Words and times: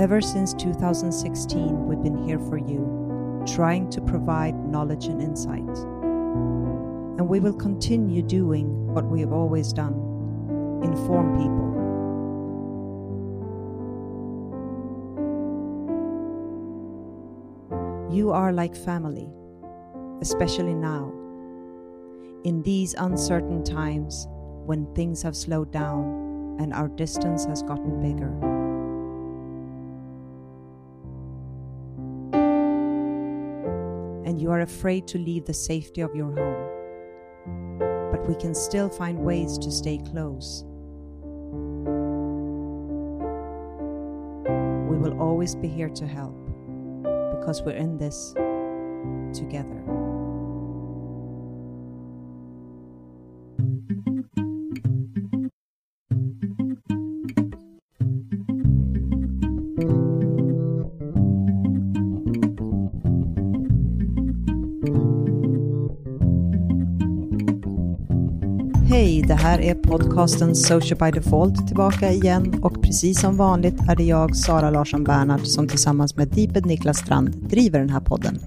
Ever 0.00 0.22
since 0.22 0.54
2016, 0.54 1.86
we've 1.86 2.02
been 2.02 2.26
here 2.26 2.38
for 2.38 2.56
you, 2.56 3.44
trying 3.46 3.90
to 3.90 4.00
provide 4.00 4.54
knowledge 4.54 5.04
and 5.04 5.20
insight. 5.20 5.76
And 7.18 7.28
we 7.28 7.38
will 7.38 7.52
continue 7.52 8.22
doing 8.22 8.94
what 8.94 9.04
we 9.04 9.20
have 9.20 9.30
always 9.30 9.74
done 9.74 9.92
inform 10.82 11.36
people. 11.36 11.68
You 18.10 18.30
are 18.30 18.54
like 18.54 18.74
family, 18.74 19.28
especially 20.22 20.72
now. 20.72 21.12
In 22.44 22.62
these 22.62 22.94
uncertain 22.94 23.62
times 23.62 24.26
when 24.64 24.86
things 24.94 25.20
have 25.20 25.36
slowed 25.36 25.70
down 25.70 26.56
and 26.58 26.72
our 26.72 26.88
distance 26.88 27.44
has 27.44 27.62
gotten 27.62 28.00
bigger. 28.00 28.59
You 34.40 34.50
are 34.50 34.62
afraid 34.62 35.06
to 35.08 35.18
leave 35.18 35.44
the 35.44 35.52
safety 35.52 36.00
of 36.00 36.14
your 36.14 36.32
home. 36.32 37.80
But 38.10 38.26
we 38.26 38.34
can 38.34 38.54
still 38.54 38.88
find 38.88 39.18
ways 39.18 39.58
to 39.58 39.70
stay 39.70 39.98
close. 39.98 40.64
We 44.88 44.96
will 44.96 45.20
always 45.20 45.54
be 45.54 45.68
here 45.68 45.90
to 45.90 46.06
help 46.06 46.34
because 47.38 47.62
we're 47.62 47.76
in 47.76 47.98
this 47.98 48.32
together. 49.34 49.79
Här 69.40 69.60
är 69.60 69.74
podcasten 69.74 70.56
Social 70.56 70.98
by 70.98 71.20
Default 71.20 71.66
tillbaka 71.66 72.12
igen 72.12 72.60
och 72.62 72.82
precis 72.82 73.20
som 73.20 73.36
vanligt 73.36 73.74
är 73.88 73.96
det 73.96 74.02
jag, 74.02 74.36
Sara 74.36 74.70
Larsson 74.70 75.04
Bernhard, 75.04 75.46
som 75.46 75.68
tillsammans 75.68 76.16
med 76.16 76.28
Deeped 76.28 76.66
Niklas 76.66 76.98
Strand 76.98 77.48
driver 77.48 77.78
den 77.78 77.90
här 77.90 78.00
podden. 78.00 78.38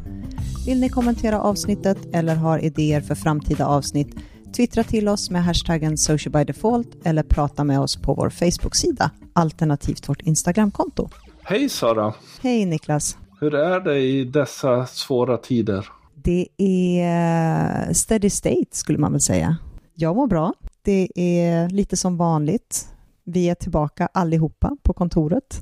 Vill 0.65 0.79
ni 0.79 0.89
kommentera 0.89 1.41
avsnittet 1.41 1.97
eller 2.13 2.35
har 2.35 2.59
idéer 2.59 3.01
för 3.01 3.15
framtida 3.15 3.65
avsnitt? 3.65 4.15
Twittra 4.55 4.83
till 4.83 5.07
oss 5.07 5.29
med 5.29 5.43
hashtaggen 5.43 5.97
Social 5.97 6.31
by 6.31 6.43
Default 6.43 6.87
eller 7.03 7.23
prata 7.23 7.63
med 7.63 7.79
oss 7.79 7.95
på 7.95 8.13
vår 8.13 8.29
Facebook-sida, 8.29 9.11
alternativt 9.33 10.09
vårt 10.09 10.21
Instagramkonto. 10.21 11.09
Hej 11.43 11.69
Sara! 11.69 12.13
Hej 12.41 12.65
Niklas! 12.65 13.17
Hur 13.39 13.55
är 13.55 13.79
det 13.79 13.99
i 13.99 14.23
dessa 14.23 14.85
svåra 14.85 15.37
tider? 15.37 15.87
Det 16.15 16.47
är 16.57 17.93
steady 17.93 18.29
state 18.29 18.65
skulle 18.71 18.97
man 18.97 19.11
väl 19.11 19.21
säga. 19.21 19.57
Jag 19.95 20.15
mår 20.15 20.27
bra. 20.27 20.53
Det 20.85 21.07
är 21.15 21.69
lite 21.69 21.97
som 21.97 22.17
vanligt. 22.17 22.87
Vi 23.23 23.49
är 23.49 23.55
tillbaka 23.55 24.09
allihopa 24.13 24.77
på 24.83 24.93
kontoret. 24.93 25.61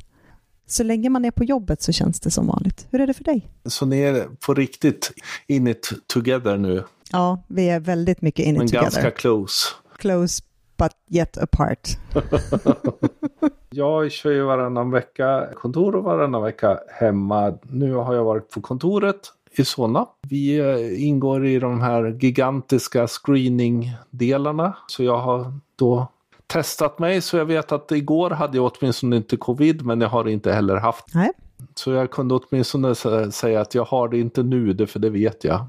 Så 0.67 0.83
länge 0.83 1.09
man 1.09 1.25
är 1.25 1.31
på 1.31 1.43
jobbet 1.43 1.81
så 1.81 1.91
känns 1.91 2.19
det 2.19 2.31
som 2.31 2.47
vanligt. 2.47 2.87
Hur 2.91 3.01
är 3.01 3.07
det 3.07 3.13
för 3.13 3.23
dig? 3.23 3.49
Så 3.65 3.85
ni 3.85 3.99
är 4.01 4.27
på 4.45 4.53
riktigt 4.53 5.11
in 5.47 5.67
it 5.67 5.89
together 6.07 6.57
nu? 6.57 6.83
Ja, 7.11 7.43
vi 7.47 7.69
är 7.69 7.79
väldigt 7.79 8.21
mycket 8.21 8.45
in 8.45 8.55
it 8.55 8.57
Men 8.57 8.67
together. 8.67 8.83
ganska 8.83 9.11
close. 9.11 9.69
Close 9.97 10.43
but 10.77 10.91
yet 11.09 11.37
apart. 11.37 11.89
jag 13.69 14.11
kör 14.11 14.31
ju 14.31 14.43
varannan 14.43 14.91
vecka 14.91 15.47
kontor 15.55 15.95
och 15.95 16.03
varannan 16.03 16.43
vecka 16.43 16.79
hemma. 16.99 17.57
Nu 17.63 17.93
har 17.93 18.15
jag 18.15 18.23
varit 18.23 18.49
på 18.49 18.61
kontoret 18.61 19.19
i 19.55 19.65
Solna. 19.65 20.05
Vi 20.21 20.59
eh, 20.59 21.07
ingår 21.07 21.45
i 21.45 21.59
de 21.59 21.81
här 21.81 22.17
gigantiska 22.21 23.07
screeningdelarna. 23.07 24.77
Så 24.87 25.03
jag 25.03 25.17
har 25.17 25.53
då 25.75 26.07
testat 26.47 26.99
mig 26.99 27.21
så 27.21 27.37
jag 27.37 27.45
vet 27.45 27.71
att 27.71 27.91
igår 27.91 28.29
hade 28.29 28.57
jag 28.57 28.71
åtminstone 28.75 29.15
inte 29.15 29.37
covid 29.37 29.85
men 29.85 30.01
jag 30.01 30.09
har 30.09 30.27
inte 30.27 30.53
heller 30.53 30.75
haft. 30.75 31.05
Nej. 31.13 31.31
Så 31.75 31.91
jag 31.91 32.11
kunde 32.11 32.35
åtminstone 32.35 32.95
säga 33.31 33.61
att 33.61 33.75
jag 33.75 33.85
har 33.85 34.09
det 34.09 34.19
inte 34.19 34.43
nu, 34.43 34.73
det 34.73 34.87
för 34.87 34.99
det 34.99 35.09
vet 35.09 35.43
jag. 35.43 35.65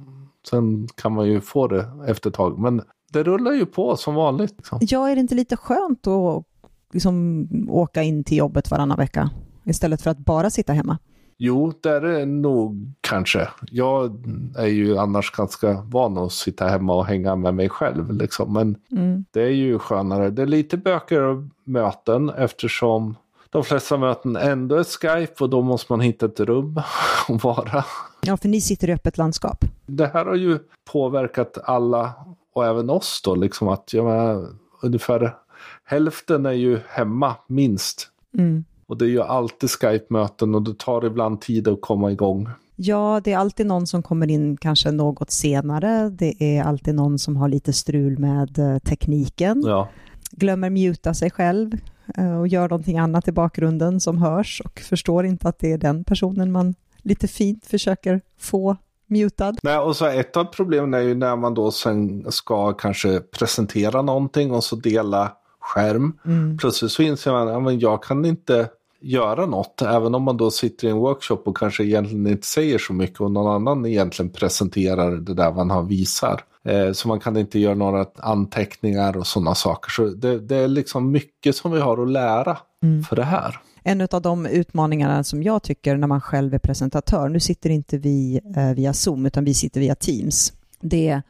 Sen 0.51 0.89
kan 0.95 1.13
man 1.13 1.27
ju 1.27 1.41
få 1.41 1.69
det 1.69 1.87
efter 2.07 2.31
ett 2.31 2.37
tag. 2.37 2.59
Men 2.59 2.83
det 3.13 3.23
rullar 3.23 3.53
ju 3.53 3.67
på 3.67 3.97
som 3.97 4.15
vanligt. 4.15 4.55
Liksom. 4.57 4.79
Ja, 4.83 5.09
är 5.11 5.15
det 5.15 5.21
inte 5.21 5.35
lite 5.35 5.57
skönt 5.57 6.07
att 6.07 6.45
liksom, 6.93 7.47
åka 7.71 8.03
in 8.03 8.25
till 8.25 8.39
jobbet 8.39 8.71
varannan 8.71 8.99
vecka 8.99 9.31
istället 9.65 10.03
för 10.03 10.11
att 10.11 10.19
bara 10.19 10.51
sitta 10.51 10.73
hemma? 10.73 10.99
Jo, 11.37 11.73
det 11.81 11.91
är 11.91 12.01
det 12.01 12.27
nog 12.27 12.93
kanske. 13.01 13.49
Jag 13.71 14.25
är 14.57 14.67
ju 14.67 14.99
annars 14.99 15.31
ganska 15.31 15.81
van 15.87 16.19
att 16.19 16.33
sitta 16.33 16.67
hemma 16.69 16.95
och 16.95 17.07
hänga 17.07 17.37
med 17.37 17.55
mig 17.55 17.69
själv. 17.69 18.13
Liksom. 18.13 18.53
Men 18.53 18.77
mm. 18.91 19.25
det 19.31 19.43
är 19.43 19.49
ju 19.49 19.79
skönare. 19.79 20.31
Det 20.31 20.43
är 20.43 20.47
lite 20.47 20.77
bökigare 20.77 21.49
möten 21.65 22.31
eftersom 22.31 23.17
de 23.51 23.65
flesta 23.65 23.97
möten 23.97 24.37
ändå 24.37 24.77
är 24.77 24.85
Skype 24.85 25.45
och 25.45 25.51
då 25.51 25.63
måste 25.63 25.93
man 25.93 26.01
hitta 26.01 26.27
ett 26.27 26.41
rum 26.41 26.81
att 27.29 27.45
vara. 27.45 27.85
Ja, 28.21 28.37
för 28.37 28.49
ni 28.49 28.61
sitter 28.61 28.91
i 28.91 28.93
öppet 28.93 29.19
landskap. 29.19 29.65
Det 29.87 30.07
här 30.07 30.25
har 30.25 30.35
ju 30.35 30.59
påverkat 30.93 31.59
alla 31.65 32.13
och 32.55 32.67
även 32.67 32.91
oss 32.91 33.23
då, 33.25 33.35
liksom 33.35 33.69
att 33.69 33.93
jag 33.93 34.05
menar, 34.05 34.49
ungefär 34.83 35.37
hälften 35.85 36.47
är 36.47 36.53
ju 36.53 36.81
hemma 36.89 37.35
minst. 37.47 38.09
Mm. 38.39 38.65
Och 38.93 38.99
det 38.99 39.05
är 39.05 39.09
ju 39.09 39.23
alltid 39.23 39.71
Skype-möten 39.71 40.55
och 40.55 40.63
det 40.63 40.79
tar 40.79 41.05
ibland 41.05 41.41
tid 41.41 41.69
att 41.69 41.81
komma 41.81 42.13
igång. 42.13 42.49
Ja, 42.77 43.21
det 43.25 43.33
är 43.33 43.39
alltid 43.39 43.67
någon 43.67 43.87
som 43.87 44.03
kommer 44.03 44.31
in 44.31 44.57
kanske 44.57 44.91
något 44.91 45.31
senare. 45.31 46.11
Det 46.11 46.57
är 46.59 46.63
alltid 46.63 46.95
någon 46.95 47.19
som 47.19 47.37
har 47.37 47.49
lite 47.49 47.73
strul 47.73 48.19
med 48.19 48.59
eh, 48.59 48.79
tekniken. 48.79 49.63
Ja. 49.67 49.89
Glömmer 50.31 50.71
muta 50.71 51.15
sig 51.15 51.31
själv 51.31 51.73
eh, 52.17 52.41
och 52.41 52.49
gör 52.49 52.69
någonting 52.69 52.99
annat 52.99 53.29
i 53.29 53.33
bakgrunden 53.33 54.01
som 54.01 54.19
hörs 54.19 54.63
och 54.65 54.81
förstår 54.81 55.27
inte 55.27 55.49
att 55.49 55.59
det 55.59 55.73
är 55.73 55.79
den 55.79 56.05
personen 56.05 56.53
man 56.53 56.75
lite 57.03 57.29
fint 57.29 57.67
försöker 57.67 58.21
få 58.39 58.77
mutad. 59.07 59.55
Nej, 59.63 59.79
och 59.79 59.97
så 59.97 60.07
ett 60.07 60.37
av 60.37 60.45
problemen 60.45 60.95
är 60.95 61.01
ju 61.01 61.15
när 61.15 61.37
man 61.37 61.55
då 61.55 61.71
sen 61.71 62.33
ska 62.33 62.73
kanske 62.73 63.21
presentera 63.21 64.03
någonting 64.03 64.51
och 64.51 64.65
så 64.65 64.77
dela 64.77 65.33
skärm. 65.61 66.19
Mm. 66.25 66.59
Plötsligt 66.59 66.93
så 66.93 67.03
inser 67.03 67.33
man 67.33 67.67
att 67.67 67.83
jag 67.83 68.03
kan 68.03 68.25
inte 68.25 68.69
göra 69.03 69.47
något. 69.47 69.83
Även 69.83 70.15
om 70.15 70.23
man 70.23 70.37
då 70.37 70.51
sitter 70.51 70.87
i 70.87 70.91
en 70.91 70.97
workshop 70.97 71.43
och 71.45 71.57
kanske 71.57 71.85
egentligen 71.85 72.27
inte 72.27 72.47
säger 72.47 72.79
så 72.79 72.93
mycket 72.93 73.21
och 73.21 73.31
någon 73.31 73.55
annan 73.55 73.87
egentligen 73.87 74.31
presenterar 74.31 75.11
det 75.11 75.35
där 75.35 75.53
man 75.53 75.71
har 75.71 75.83
visar. 75.83 76.41
Eh, 76.65 76.93
så 76.93 77.09
man 77.09 77.21
kan 77.21 77.37
inte 77.37 77.59
göra 77.59 77.75
några 77.75 78.07
anteckningar 78.17 79.17
och 79.17 79.27
sådana 79.27 79.55
saker. 79.55 79.91
Så 79.91 80.05
det, 80.05 80.39
det, 80.39 80.57
är 80.57 80.69
liksom 80.69 81.11
mycket 81.11 81.57
som 81.57 81.73
vi 81.73 81.81
har 81.81 82.03
att 82.03 82.11
lära 82.11 82.59
mm. 82.83 83.03
för 83.03 83.17
det 83.17 83.25
här. 83.25 83.61
En 83.83 84.09
av 84.11 84.23
de 84.23 84.47
utmaningarna 84.47 85.25
som 85.25 85.43
jag 85.43 85.63
tycker 85.63 85.97
när 85.97 86.07
man 86.07 86.21
själv 86.21 86.55
är 86.55 86.59
presentatör, 86.59 87.29
nu 87.29 87.41
sitter 87.41 87.71
inte 87.71 87.99
vi 87.99 88.41
eh, 88.57 88.75
via 88.75 88.93
Zoom 88.93 89.27
utan 89.27 89.45
vi 89.45 89.55
sitter 89.55 89.81
via 89.81 89.95
Teams. 89.95 90.53
Det 90.81 91.09
är 91.09 91.23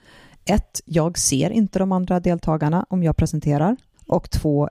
ett, 0.45 0.81
jag 0.85 1.19
ser 1.19 1.51
inte 1.51 1.79
de 1.79 1.93
andra 1.93 2.21
deltagarna 2.21 2.87
om 2.89 3.03
jag 3.03 3.17
presenterar. 3.17 3.77
Och 4.07 4.31
två, 4.31 4.69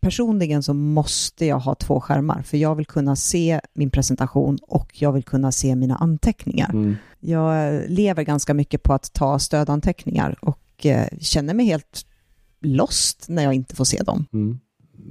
personligen 0.00 0.62
så 0.62 0.74
måste 0.74 1.46
jag 1.46 1.58
ha 1.58 1.74
två 1.74 2.00
skärmar, 2.00 2.42
för 2.42 2.56
jag 2.56 2.74
vill 2.74 2.86
kunna 2.86 3.16
se 3.16 3.60
min 3.74 3.90
presentation 3.90 4.58
och 4.62 4.88
jag 4.92 5.12
vill 5.12 5.24
kunna 5.24 5.52
se 5.52 5.76
mina 5.76 5.96
anteckningar. 5.96 6.70
Mm. 6.70 6.96
Jag 7.20 7.82
lever 7.88 8.22
ganska 8.22 8.54
mycket 8.54 8.82
på 8.82 8.92
att 8.92 9.12
ta 9.12 9.38
stödanteckningar 9.38 10.38
och 10.40 10.86
eh, 10.86 11.06
känner 11.20 11.54
mig 11.54 11.66
helt 11.66 12.06
lost 12.60 13.26
när 13.28 13.42
jag 13.42 13.54
inte 13.54 13.76
får 13.76 13.84
se 13.84 14.02
dem. 14.02 14.26
Mm. 14.32 14.58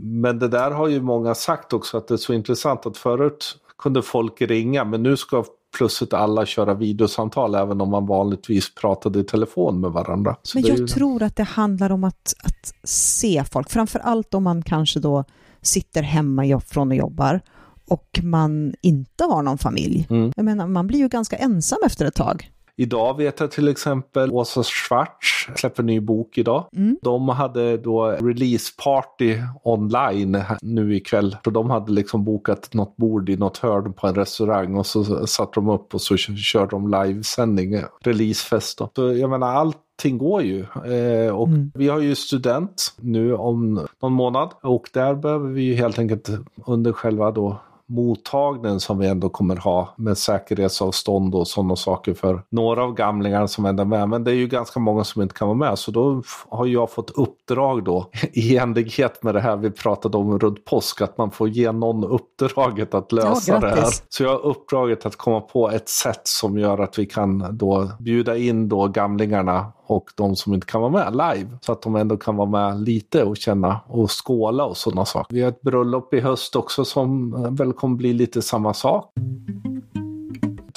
Men 0.01 0.39
det 0.39 0.47
där 0.47 0.71
har 0.71 0.87
ju 0.87 1.01
många 1.01 1.35
sagt 1.35 1.73
också 1.73 1.97
att 1.97 2.07
det 2.07 2.13
är 2.13 2.17
så 2.17 2.33
intressant 2.33 2.85
att 2.85 2.97
förut 2.97 3.57
kunde 3.77 4.01
folk 4.01 4.41
ringa 4.41 4.85
men 4.85 5.03
nu 5.03 5.17
ska 5.17 5.43
plötsligt 5.77 6.13
alla 6.13 6.45
köra 6.45 6.73
videosamtal 6.73 7.55
även 7.55 7.81
om 7.81 7.89
man 7.89 8.05
vanligtvis 8.05 8.75
pratade 8.75 9.19
i 9.19 9.23
telefon 9.23 9.79
med 9.79 9.91
varandra. 9.91 10.35
Så 10.43 10.57
Men 10.57 10.65
jag 10.67 10.77
ju... 10.77 10.87
tror 10.87 11.23
att 11.23 11.35
det 11.35 11.43
handlar 11.43 11.91
om 11.91 12.03
att, 12.03 12.33
att 12.43 12.73
se 12.83 13.43
folk, 13.51 13.69
framför 13.69 13.99
allt 13.99 14.33
om 14.33 14.43
man 14.43 14.63
kanske 14.63 14.99
då 14.99 15.23
sitter 15.61 16.03
hemma 16.03 16.59
från 16.59 16.91
och 16.91 16.97
jobbar 16.97 17.41
och 17.89 18.19
man 18.23 18.73
inte 18.81 19.23
har 19.23 19.41
någon 19.41 19.57
familj. 19.57 20.07
Mm. 20.09 20.31
Jag 20.35 20.45
menar, 20.45 20.67
man 20.67 20.87
blir 20.87 20.99
ju 20.99 21.07
ganska 21.07 21.35
ensam 21.35 21.79
efter 21.85 22.05
ett 22.05 22.15
tag. 22.15 22.51
Idag 22.79 23.17
vet 23.17 23.39
jag 23.39 23.51
till 23.51 23.67
exempel 23.67 24.31
Åsa 24.31 24.63
Schwartz 24.63 25.59
släpper 25.59 25.83
en 25.83 25.87
ny 25.87 25.99
bok 25.99 26.37
idag. 26.37 26.65
Mm. 26.75 26.97
De 27.01 27.29
hade 27.29 27.77
då 27.77 28.05
release 28.05 28.73
party 28.83 29.37
online 29.63 30.43
nu 30.61 30.95
ikväll. 30.95 31.37
Så 31.43 31.49
de 31.49 31.69
hade 31.69 31.91
liksom 31.91 32.23
bokat 32.23 32.73
något 32.73 32.97
bord 32.97 33.29
i 33.29 33.37
något 33.37 33.57
hörn 33.57 33.93
på 33.93 34.07
en 34.07 34.15
restaurang 34.15 34.75
och 34.75 34.85
så 34.85 35.27
satte 35.27 35.51
de 35.55 35.69
upp 35.69 35.93
och 35.93 36.01
så 36.01 36.17
körde 36.17 36.69
de 36.69 36.91
livesändning, 36.91 37.81
releasefest. 38.01 38.77
Då. 38.77 38.89
Så 38.95 39.13
jag 39.13 39.29
menar 39.29 39.47
allt 39.47 39.77
allting 39.97 40.17
går 40.17 40.41
ju. 40.41 40.59
Eh, 40.85 41.35
och 41.35 41.47
mm. 41.47 41.71
vi 41.75 41.87
har 41.87 41.99
ju 41.99 42.15
student 42.15 42.93
nu 42.97 43.35
om 43.35 43.87
någon 44.01 44.13
månad 44.13 44.49
och 44.63 44.89
där 44.93 45.15
behöver 45.15 45.49
vi 45.49 45.61
ju 45.61 45.75
helt 45.75 45.99
enkelt 45.99 46.29
under 46.65 46.91
själva 46.91 47.31
då 47.31 47.59
mottagningen 47.89 48.79
som 48.79 48.97
vi 48.97 49.07
ändå 49.07 49.29
kommer 49.29 49.55
ha 49.55 49.93
med 49.97 50.17
säkerhetsavstånd 50.17 51.35
och 51.35 51.47
sådana 51.47 51.75
saker 51.75 52.13
för 52.13 52.41
några 52.49 52.83
av 52.83 52.93
gamlingarna 52.93 53.47
som 53.47 53.65
ändå 53.65 53.83
är 53.83 53.87
med. 53.87 54.09
Men 54.09 54.23
det 54.23 54.31
är 54.31 54.35
ju 54.35 54.47
ganska 54.47 54.79
många 54.79 55.03
som 55.03 55.21
inte 55.21 55.35
kan 55.35 55.47
vara 55.47 55.57
med 55.57 55.79
så 55.79 55.91
då 55.91 56.23
har 56.49 56.65
jag 56.65 56.91
fått 56.91 57.09
uppdrag 57.09 57.83
då 57.83 58.09
i 58.33 58.57
enlighet 58.57 59.23
med 59.23 59.35
det 59.35 59.41
här 59.41 59.57
vi 59.57 59.71
pratade 59.71 60.17
om 60.17 60.39
runt 60.39 60.65
påsk 60.65 61.01
att 61.01 61.17
man 61.17 61.31
får 61.31 61.49
ge 61.49 61.71
någon 61.71 62.03
uppdraget 62.03 62.93
att 62.93 63.11
lösa 63.11 63.53
ja, 63.53 63.59
det 63.59 63.69
här. 63.69 63.87
Så 64.09 64.23
jag 64.23 64.29
har 64.29 64.45
uppdraget 64.45 65.05
att 65.05 65.15
komma 65.15 65.41
på 65.41 65.69
ett 65.71 65.89
sätt 65.89 66.21
som 66.23 66.57
gör 66.57 66.77
att 66.77 66.99
vi 66.99 67.05
kan 67.05 67.57
då 67.57 67.89
bjuda 67.99 68.37
in 68.37 68.69
då 68.69 68.87
gamlingarna 68.87 69.71
och 69.87 70.09
de 70.15 70.35
som 70.35 70.53
inte 70.53 70.67
kan 70.67 70.81
vara 70.81 70.91
med 70.91 71.11
live. 71.11 71.49
Så 71.61 71.71
att 71.71 71.81
de 71.81 71.95
ändå 71.95 72.17
kan 72.17 72.35
vara 72.35 72.49
med 72.49 72.81
lite 72.81 73.23
och 73.23 73.37
känna 73.37 73.79
och 73.87 74.25
skåla 74.25 74.65
och 74.65 74.77
sådana 74.77 75.05
saker. 75.05 75.35
Vi 75.35 75.41
har 75.41 75.49
ett 75.49 75.61
bröllop 75.61 76.13
i 76.13 76.19
höst 76.19 76.55
också 76.55 76.85
som 76.85 77.31
väl 77.55 77.73
kommer 77.73 77.95
bli 77.95 78.13
lite 78.13 78.41
samma 78.41 78.73
sak 78.73 79.13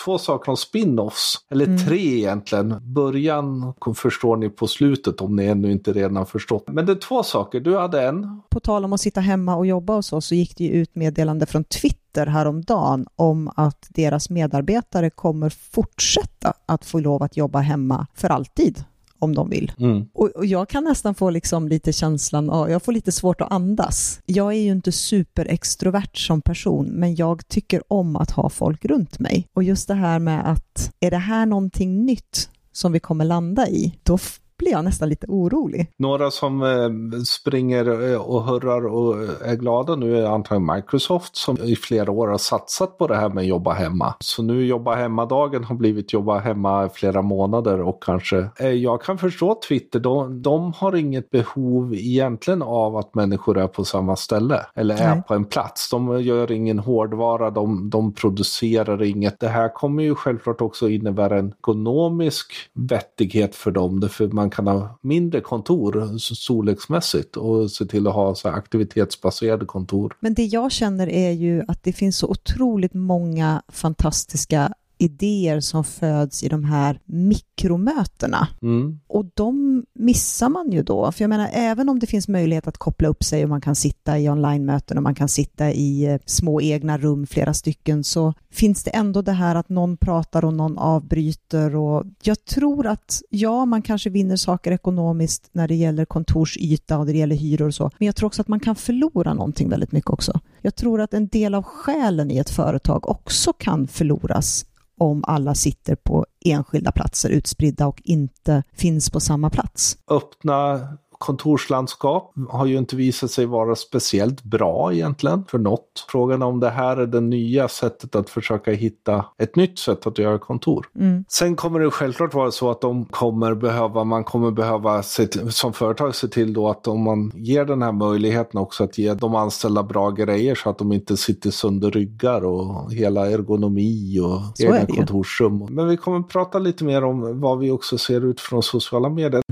två 0.04 0.18
saker 0.18 0.50
om 0.50 0.56
spin-offs. 0.56 1.38
Eller 1.50 1.66
mm. 1.66 1.78
tre 1.78 2.18
egentligen. 2.18 2.74
Början 2.82 3.74
förstår 3.94 4.36
ni 4.36 4.48
på 4.48 4.66
slutet 4.66 5.20
om 5.20 5.36
ni 5.36 5.46
ännu 5.46 5.72
inte 5.72 5.92
redan 5.92 6.26
förstått. 6.26 6.64
Men 6.66 6.86
det 6.86 6.92
är 6.92 6.96
två 6.96 7.22
saker. 7.22 7.60
Du 7.60 7.76
hade 7.76 8.08
en. 8.08 8.42
På 8.50 8.60
tal 8.60 8.84
om 8.84 8.92
att 8.92 9.00
sitta 9.00 9.20
hemma 9.20 9.56
och 9.56 9.66
jobba 9.66 9.94
hos 9.94 10.12
oss 10.12 10.26
så 10.26 10.34
gick 10.34 10.56
det 10.56 10.64
ju 10.64 10.70
ut 10.70 10.94
meddelande 10.94 11.46
från 11.46 11.64
Twitter 11.64 12.26
häromdagen 12.26 13.06
om 13.16 13.50
att 13.56 13.86
deras 13.90 14.30
medarbetare 14.30 15.10
kommer 15.10 15.50
fortsätta 15.50 16.52
att 16.66 16.84
få 16.84 16.98
lov 16.98 17.22
att 17.22 17.36
jobba 17.36 17.58
hemma 17.58 18.06
för 18.14 18.28
alltid 18.28 18.84
om 19.20 19.34
de 19.34 19.50
vill. 19.50 19.72
Mm. 19.78 20.06
Och, 20.14 20.28
och, 20.28 20.46
jag 20.46 20.68
kan 20.68 20.84
nästan 20.84 21.14
få 21.14 21.30
liksom 21.30 21.68
lite 21.68 21.92
känslan 21.92 22.50
av, 22.50 22.70
jag 22.70 22.82
får 22.82 22.92
lite 22.92 23.12
svårt 23.12 23.40
att 23.40 23.52
andas. 23.52 24.20
Jag 24.26 24.52
är 24.52 24.60
ju 24.60 24.72
inte 24.72 24.92
superextrovert 24.92 26.16
som 26.16 26.42
person, 26.42 26.86
men 26.86 27.14
jag 27.14 27.48
tycker 27.48 27.82
om 27.88 28.16
att 28.16 28.30
ha 28.30 28.50
folk 28.50 28.84
runt 28.84 29.18
mig. 29.18 29.48
Och 29.52 29.62
just 29.62 29.88
det 29.88 29.94
här 29.94 30.18
med 30.18 30.50
att, 30.52 30.92
är 31.00 31.10
det 31.10 31.16
här 31.16 31.46
någonting 31.46 32.04
nytt 32.04 32.48
som 32.72 32.92
vi 32.92 33.00
kommer 33.00 33.24
landa 33.24 33.68
i, 33.68 33.98
då 34.02 34.18
blir 34.60 34.72
jag 34.72 34.84
nästan 34.84 35.08
lite 35.08 35.26
orolig. 35.28 35.92
Några 35.96 36.30
som 36.30 36.62
eh, 36.62 37.20
springer 37.22 38.12
eh, 38.12 38.20
och 38.20 38.42
hurrar 38.42 38.86
och 38.86 39.16
är 39.44 39.56
glada 39.56 39.96
nu 39.96 40.18
är 40.18 40.26
antagligen 40.26 40.76
Microsoft 40.76 41.36
som 41.36 41.58
i 41.58 41.76
flera 41.76 42.10
år 42.10 42.28
har 42.28 42.38
satsat 42.38 42.98
på 42.98 43.06
det 43.06 43.16
här 43.16 43.28
med 43.28 43.46
jobba 43.46 43.72
hemma. 43.72 44.14
Så 44.20 44.42
nu 44.42 44.66
jobba 44.66 44.94
hemma-dagen 44.94 45.64
har 45.64 45.74
blivit 45.74 46.12
jobba 46.12 46.38
hemma 46.38 46.88
flera 46.88 47.22
månader 47.22 47.80
och 47.80 48.02
kanske, 48.02 48.48
eh, 48.58 48.68
jag 48.68 49.02
kan 49.02 49.18
förstå 49.18 49.60
Twitter, 49.68 50.00
de, 50.00 50.42
de 50.42 50.72
har 50.76 50.96
inget 50.96 51.30
behov 51.30 51.94
egentligen 51.94 52.62
av 52.62 52.96
att 52.96 53.14
människor 53.14 53.58
är 53.58 53.66
på 53.66 53.84
samma 53.84 54.16
ställe 54.16 54.60
eller 54.74 54.94
är 54.94 55.14
Nej. 55.14 55.22
på 55.28 55.34
en 55.34 55.44
plats. 55.44 55.90
De 55.90 56.22
gör 56.22 56.52
ingen 56.52 56.78
hårdvara, 56.78 57.50
de, 57.50 57.90
de 57.90 58.12
producerar 58.12 59.02
inget. 59.02 59.40
Det 59.40 59.48
här 59.48 59.74
kommer 59.74 60.02
ju 60.02 60.14
självklart 60.14 60.60
också 60.60 60.88
innebära 60.88 61.38
en 61.38 61.48
ekonomisk 61.48 62.52
vettighet 62.74 63.54
för 63.54 63.70
dem, 63.70 64.08
för 64.10 64.28
man 64.28 64.49
man 64.50 64.66
kan 64.66 64.66
ha 64.76 64.98
mindre 65.02 65.40
kontor 65.40 66.18
storleksmässigt 66.18 67.36
och 67.36 67.70
se 67.70 67.84
till 67.84 68.06
att 68.06 68.14
ha 68.14 68.34
så 68.34 68.48
aktivitetsbaserade 68.48 69.66
kontor. 69.66 70.16
Men 70.20 70.34
det 70.34 70.44
jag 70.44 70.72
känner 70.72 71.08
är 71.08 71.30
ju 71.30 71.62
att 71.68 71.82
det 71.82 71.92
finns 71.92 72.16
så 72.16 72.28
otroligt 72.28 72.94
många 72.94 73.62
fantastiska 73.68 74.72
idéer 75.00 75.60
som 75.60 75.84
föds 75.84 76.42
i 76.42 76.48
de 76.48 76.64
här 76.64 77.00
mikromötena. 77.04 78.48
Mm. 78.62 79.00
Och 79.08 79.24
de 79.34 79.84
missar 79.94 80.48
man 80.48 80.72
ju 80.72 80.82
då. 80.82 81.12
För 81.12 81.22
jag 81.22 81.28
menar, 81.28 81.48
även 81.52 81.88
om 81.88 81.98
det 81.98 82.06
finns 82.06 82.28
möjlighet 82.28 82.66
att 82.66 82.78
koppla 82.78 83.08
upp 83.08 83.24
sig 83.24 83.42
och 83.42 83.48
man 83.48 83.60
kan 83.60 83.74
sitta 83.74 84.18
i 84.18 84.28
online-möten 84.28 84.96
och 84.96 85.02
man 85.02 85.14
kan 85.14 85.28
sitta 85.28 85.72
i 85.72 86.04
eh, 86.04 86.18
små 86.26 86.60
egna 86.60 86.98
rum, 86.98 87.26
flera 87.26 87.54
stycken, 87.54 88.04
så 88.04 88.34
finns 88.50 88.84
det 88.84 88.90
ändå 88.90 89.22
det 89.22 89.32
här 89.32 89.54
att 89.54 89.68
någon 89.68 89.96
pratar 89.96 90.44
och 90.44 90.54
någon 90.54 90.78
avbryter. 90.78 91.76
Och 91.76 92.04
jag 92.22 92.44
tror 92.44 92.86
att, 92.86 93.22
ja, 93.30 93.64
man 93.64 93.82
kanske 93.82 94.10
vinner 94.10 94.36
saker 94.36 94.72
ekonomiskt 94.72 95.48
när 95.52 95.68
det 95.68 95.74
gäller 95.74 96.04
kontorsyta 96.04 96.98
och 96.98 97.06
det 97.06 97.12
gäller 97.12 97.36
hyror 97.36 97.66
och 97.66 97.74
så, 97.74 97.90
men 97.98 98.06
jag 98.06 98.16
tror 98.16 98.26
också 98.26 98.42
att 98.42 98.48
man 98.48 98.60
kan 98.60 98.76
förlora 98.76 99.34
någonting 99.34 99.68
väldigt 99.68 99.92
mycket 99.92 100.10
också. 100.10 100.40
Jag 100.62 100.76
tror 100.76 101.00
att 101.00 101.14
en 101.14 101.28
del 101.28 101.54
av 101.54 101.62
själen 101.62 102.30
i 102.30 102.38
ett 102.38 102.50
företag 102.50 103.08
också 103.08 103.52
kan 103.52 103.86
förloras 103.86 104.66
om 105.00 105.24
alla 105.26 105.54
sitter 105.54 105.94
på 105.94 106.26
enskilda 106.44 106.92
platser 106.92 107.30
utspridda 107.30 107.86
och 107.86 108.02
inte 108.04 108.62
finns 108.72 109.10
på 109.10 109.20
samma 109.20 109.50
plats. 109.50 109.98
Öppna 110.10 110.88
kontorslandskap 111.20 112.34
har 112.48 112.66
ju 112.66 112.78
inte 112.78 112.96
visat 112.96 113.30
sig 113.30 113.46
vara 113.46 113.76
speciellt 113.76 114.42
bra 114.42 114.92
egentligen 114.92 115.44
för 115.48 115.58
något. 115.58 116.06
Frågan 116.08 116.42
om 116.42 116.60
det 116.60 116.70
här 116.70 116.96
är 116.96 117.06
det 117.06 117.20
nya 117.20 117.68
sättet 117.68 118.14
att 118.14 118.30
försöka 118.30 118.72
hitta 118.72 119.24
ett 119.38 119.56
nytt 119.56 119.78
sätt 119.78 120.06
att 120.06 120.18
göra 120.18 120.38
kontor. 120.38 120.86
Mm. 120.96 121.24
Sen 121.28 121.56
kommer 121.56 121.80
det 121.80 121.90
självklart 121.90 122.34
vara 122.34 122.50
så 122.50 122.70
att 122.70 122.80
de 122.80 123.04
kommer 123.04 123.54
behöva, 123.54 124.04
man 124.04 124.24
kommer 124.24 124.50
behöva 124.50 125.02
till, 125.02 125.52
som 125.52 125.72
företag 125.72 126.14
se 126.14 126.28
till 126.28 126.52
då 126.52 126.68
att 126.68 126.86
om 126.86 127.02
man 127.02 127.32
ger 127.34 127.64
den 127.64 127.82
här 127.82 127.92
möjligheten 127.92 128.60
också 128.60 128.84
att 128.84 128.98
ge 128.98 129.14
de 129.14 129.34
anställda 129.34 129.82
bra 129.82 130.10
grejer 130.10 130.54
så 130.54 130.70
att 130.70 130.78
de 130.78 130.92
inte 130.92 131.16
sitter 131.16 131.50
sönder 131.50 131.90
ryggar 131.90 132.44
och 132.44 132.92
hela 132.92 133.30
ergonomi 133.30 134.20
och 134.20 134.40
så 134.54 134.62
egna 134.62 134.86
kontorsrum. 134.86 135.66
Men 135.70 135.88
vi 135.88 135.96
kommer 135.96 136.22
prata 136.22 136.58
lite 136.58 136.84
mer 136.84 137.04
om 137.04 137.40
vad 137.40 137.58
vi 137.58 137.70
också 137.70 137.98
ser 137.98 138.24
ut 138.24 138.40
från 138.40 138.62
sociala 138.62 139.08
medier. 139.08 139.42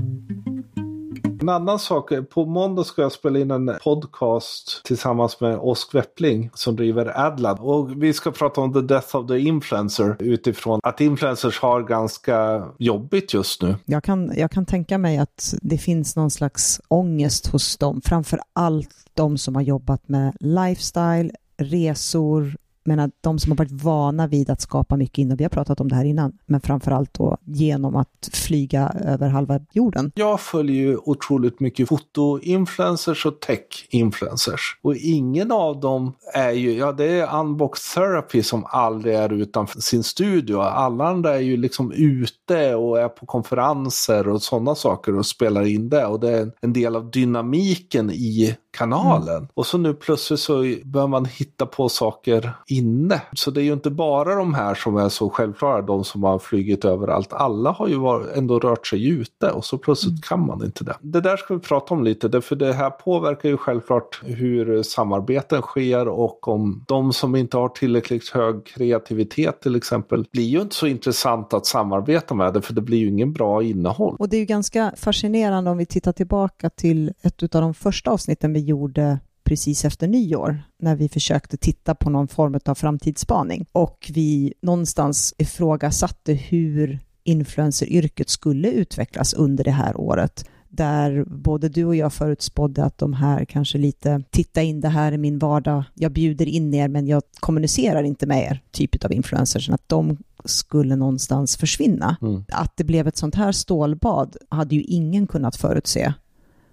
En 1.49 1.55
annan 1.55 1.79
sak, 1.79 2.11
på 2.29 2.45
måndag 2.45 2.83
ska 2.83 3.01
jag 3.01 3.11
spela 3.11 3.39
in 3.39 3.51
en 3.51 3.71
podcast 3.83 4.81
tillsammans 4.83 5.41
med 5.41 5.57
Osk 5.57 5.95
Weppling 5.95 6.49
som 6.53 6.75
driver 6.75 7.25
Adlad. 7.25 7.59
Och 7.59 8.03
vi 8.03 8.13
ska 8.13 8.31
prata 8.31 8.61
om 8.61 8.73
the 8.73 8.81
death 8.81 9.15
of 9.15 9.27
the 9.27 9.39
influencer 9.39 10.15
utifrån 10.19 10.79
att 10.83 11.01
influencers 11.01 11.59
har 11.59 11.83
ganska 11.83 12.67
jobbigt 12.77 13.33
just 13.33 13.61
nu. 13.61 13.75
Jag 13.85 14.03
kan, 14.03 14.33
jag 14.35 14.51
kan 14.51 14.65
tänka 14.65 14.97
mig 14.97 15.17
att 15.17 15.53
det 15.61 15.77
finns 15.77 16.15
någon 16.15 16.31
slags 16.31 16.81
ångest 16.87 17.47
hos 17.47 17.77
dem, 17.77 18.01
framför 18.05 18.39
allt 18.53 18.95
de 19.13 19.37
som 19.37 19.55
har 19.55 19.61
jobbat 19.61 20.09
med 20.09 20.35
lifestyle, 20.39 21.31
resor, 21.57 22.55
menar, 22.89 23.11
de 23.21 23.39
som 23.39 23.51
har 23.51 23.57
varit 23.57 23.83
vana 23.83 24.27
vid 24.27 24.49
att 24.49 24.61
skapa 24.61 24.97
mycket 24.97 25.17
innan, 25.17 25.37
vi 25.37 25.43
har 25.43 25.49
pratat 25.49 25.81
om 25.81 25.87
det 25.87 25.95
här 25.95 26.05
innan, 26.05 26.37
men 26.45 26.61
framförallt 26.61 27.13
då 27.13 27.37
genom 27.45 27.95
att 27.95 28.29
flyga 28.33 28.93
över 29.05 29.29
halva 29.29 29.59
jorden. 29.73 30.11
Jag 30.15 30.39
följer 30.39 30.75
ju 30.75 30.97
otroligt 30.97 31.59
mycket 31.59 31.89
foto-influencers 31.89 33.25
och 33.25 33.39
tech-influencers. 33.39 34.79
Och 34.81 34.95
ingen 34.95 35.51
av 35.51 35.79
dem 35.79 36.13
är 36.33 36.51
ju, 36.51 36.73
ja 36.73 36.91
det 36.91 37.19
är 37.19 37.39
Unbox 37.39 37.93
Therapy 37.93 38.43
som 38.43 38.65
aldrig 38.69 39.15
är 39.15 39.33
utanför 39.33 39.81
sin 39.81 40.03
studio. 40.03 40.59
Alla 40.59 41.07
andra 41.07 41.35
är 41.35 41.39
ju 41.39 41.57
liksom 41.57 41.91
ute 41.91 42.75
och 42.75 42.99
är 42.99 43.09
på 43.09 43.25
konferenser 43.25 44.27
och 44.27 44.41
sådana 44.41 44.75
saker 44.75 45.17
och 45.17 45.25
spelar 45.25 45.65
in 45.65 45.89
det. 45.89 46.05
Och 46.05 46.19
det 46.19 46.31
är 46.31 46.51
en 46.61 46.73
del 46.73 46.95
av 46.95 47.11
dynamiken 47.11 48.11
i 48.11 48.55
kanalen. 48.79 49.37
Mm. 49.37 49.47
Och 49.53 49.65
så 49.65 49.77
nu 49.77 49.93
plötsligt 49.93 50.39
så 50.39 50.75
bör 50.83 51.07
man 51.07 51.25
hitta 51.25 51.65
på 51.65 51.89
saker 51.89 52.53
inne. 52.67 53.21
Så 53.33 53.51
det 53.51 53.61
är 53.61 53.63
ju 53.63 53.73
inte 53.73 53.89
bara 53.89 54.35
de 54.35 54.53
här 54.53 54.75
som 54.75 54.97
är 54.97 55.09
så 55.09 55.29
självklara, 55.29 55.81
de 55.81 56.03
som 56.03 56.23
har 56.23 56.39
flugit 56.39 56.85
överallt. 56.85 57.33
Alla 57.33 57.71
har 57.71 57.87
ju 57.87 57.95
ändå 58.35 58.59
rört 58.59 58.87
sig 58.87 59.09
ute 59.09 59.51
och 59.51 59.65
så 59.65 59.77
plötsligt 59.77 60.11
mm. 60.11 60.21
kan 60.21 60.45
man 60.45 60.65
inte 60.65 60.83
det. 60.83 60.95
Det 61.01 61.21
där 61.21 61.37
ska 61.37 61.53
vi 61.53 61.59
prata 61.59 61.93
om 61.93 62.03
lite, 62.03 62.41
för 62.41 62.55
det 62.55 62.73
här 62.73 62.89
påverkar 62.89 63.49
ju 63.49 63.57
självklart 63.57 64.21
hur 64.23 64.83
samarbeten 64.83 65.61
sker 65.61 66.07
och 66.07 66.47
om 66.47 66.85
de 66.87 67.13
som 67.13 67.35
inte 67.35 67.57
har 67.57 67.69
tillräckligt 67.69 68.29
hög 68.29 68.65
kreativitet 68.65 69.61
till 69.61 69.75
exempel 69.75 70.25
blir 70.31 70.43
ju 70.43 70.61
inte 70.61 70.75
så 70.75 70.87
intressant 70.87 71.53
att 71.53 71.65
samarbeta 71.65 72.35
med 72.35 72.53
det, 72.53 72.61
för 72.61 72.73
det 72.73 72.81
blir 72.81 72.97
ju 72.97 73.07
ingen 73.07 73.33
bra 73.33 73.63
innehåll. 73.63 74.15
Och 74.19 74.29
det 74.29 74.37
är 74.37 74.39
ju 74.39 74.45
ganska 74.45 74.93
fascinerande 74.97 75.71
om 75.71 75.77
vi 75.77 75.85
tittar 75.85 76.11
tillbaka 76.11 76.69
till 76.69 77.13
ett 77.21 77.55
av 77.55 77.61
de 77.61 77.73
första 77.73 78.11
avsnitten 78.11 78.53
vi 78.53 78.59
gjorde 78.69 79.19
precis 79.43 79.85
efter 79.85 80.07
nyår 80.07 80.63
när 80.79 80.95
vi 80.95 81.09
försökte 81.09 81.57
titta 81.57 81.95
på 81.95 82.09
någon 82.09 82.27
form 82.27 82.59
av 82.65 82.75
framtidsspaning. 82.75 83.65
Och 83.71 84.11
vi 84.13 84.53
någonstans 84.61 85.33
ifrågasatte 85.37 86.33
hur 86.33 86.99
influenceryrket 87.23 88.29
skulle 88.29 88.71
utvecklas 88.71 89.33
under 89.33 89.63
det 89.63 89.71
här 89.71 89.99
året. 89.99 90.45
Där 90.69 91.25
både 91.27 91.69
du 91.69 91.85
och 91.85 91.95
jag 91.95 92.13
förutspådde 92.13 92.83
att 92.83 92.97
de 92.97 93.13
här 93.13 93.45
kanske 93.45 93.77
lite, 93.77 94.23
titta 94.29 94.61
in 94.61 94.81
det 94.81 94.89
här 94.89 95.11
i 95.11 95.17
min 95.17 95.39
vardag, 95.39 95.83
jag 95.93 96.11
bjuder 96.11 96.45
in 96.45 96.73
er 96.73 96.87
men 96.87 97.07
jag 97.07 97.21
kommunicerar 97.39 98.03
inte 98.03 98.25
med 98.25 98.43
er, 98.43 98.61
typ 98.71 99.05
av 99.05 99.13
influencers, 99.13 99.69
att 99.69 99.89
de 99.89 100.17
skulle 100.45 100.95
någonstans 100.95 101.57
försvinna. 101.57 102.17
Mm. 102.21 102.43
Att 102.51 102.77
det 102.77 102.83
blev 102.83 103.07
ett 103.07 103.17
sånt 103.17 103.35
här 103.35 103.51
stålbad 103.51 104.37
hade 104.49 104.75
ju 104.75 104.81
ingen 104.81 105.27
kunnat 105.27 105.55
förutse 105.55 106.13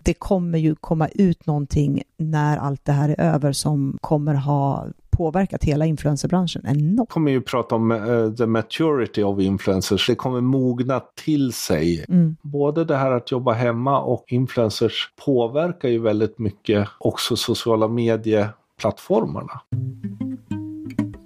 det 0.07 0.15
kommer 0.15 0.59
ju 0.59 0.75
komma 0.75 1.09
ut 1.09 1.47
någonting 1.47 2.03
när 2.19 2.57
allt 2.57 2.85
det 2.85 2.93
här 2.93 3.09
är 3.09 3.35
över 3.35 3.53
som 3.53 3.99
kommer 4.01 4.35
ha 4.35 4.87
påverkat 5.11 5.65
hela 5.65 5.87
influencerbranschen 5.87 6.63
enormt. 6.67 7.11
Vi 7.11 7.13
kommer 7.13 7.31
ju 7.31 7.41
prata 7.41 7.75
om 7.75 7.91
uh, 7.91 8.35
the 8.35 8.47
maturity 8.47 9.23
of 9.23 9.41
influencers. 9.41 10.07
Det 10.07 10.15
kommer 10.15 10.41
mogna 10.41 11.01
till 11.25 11.53
sig. 11.53 12.05
Mm. 12.09 12.37
Både 12.43 12.85
det 12.85 12.97
här 12.97 13.11
att 13.11 13.31
jobba 13.31 13.53
hemma 13.53 14.01
och 14.01 14.25
influencers 14.29 15.13
påverkar 15.25 15.89
ju 15.89 15.99
väldigt 15.99 16.39
mycket 16.39 16.89
också 16.99 17.37
sociala 17.37 17.89
medieplattformarna. 17.89 19.61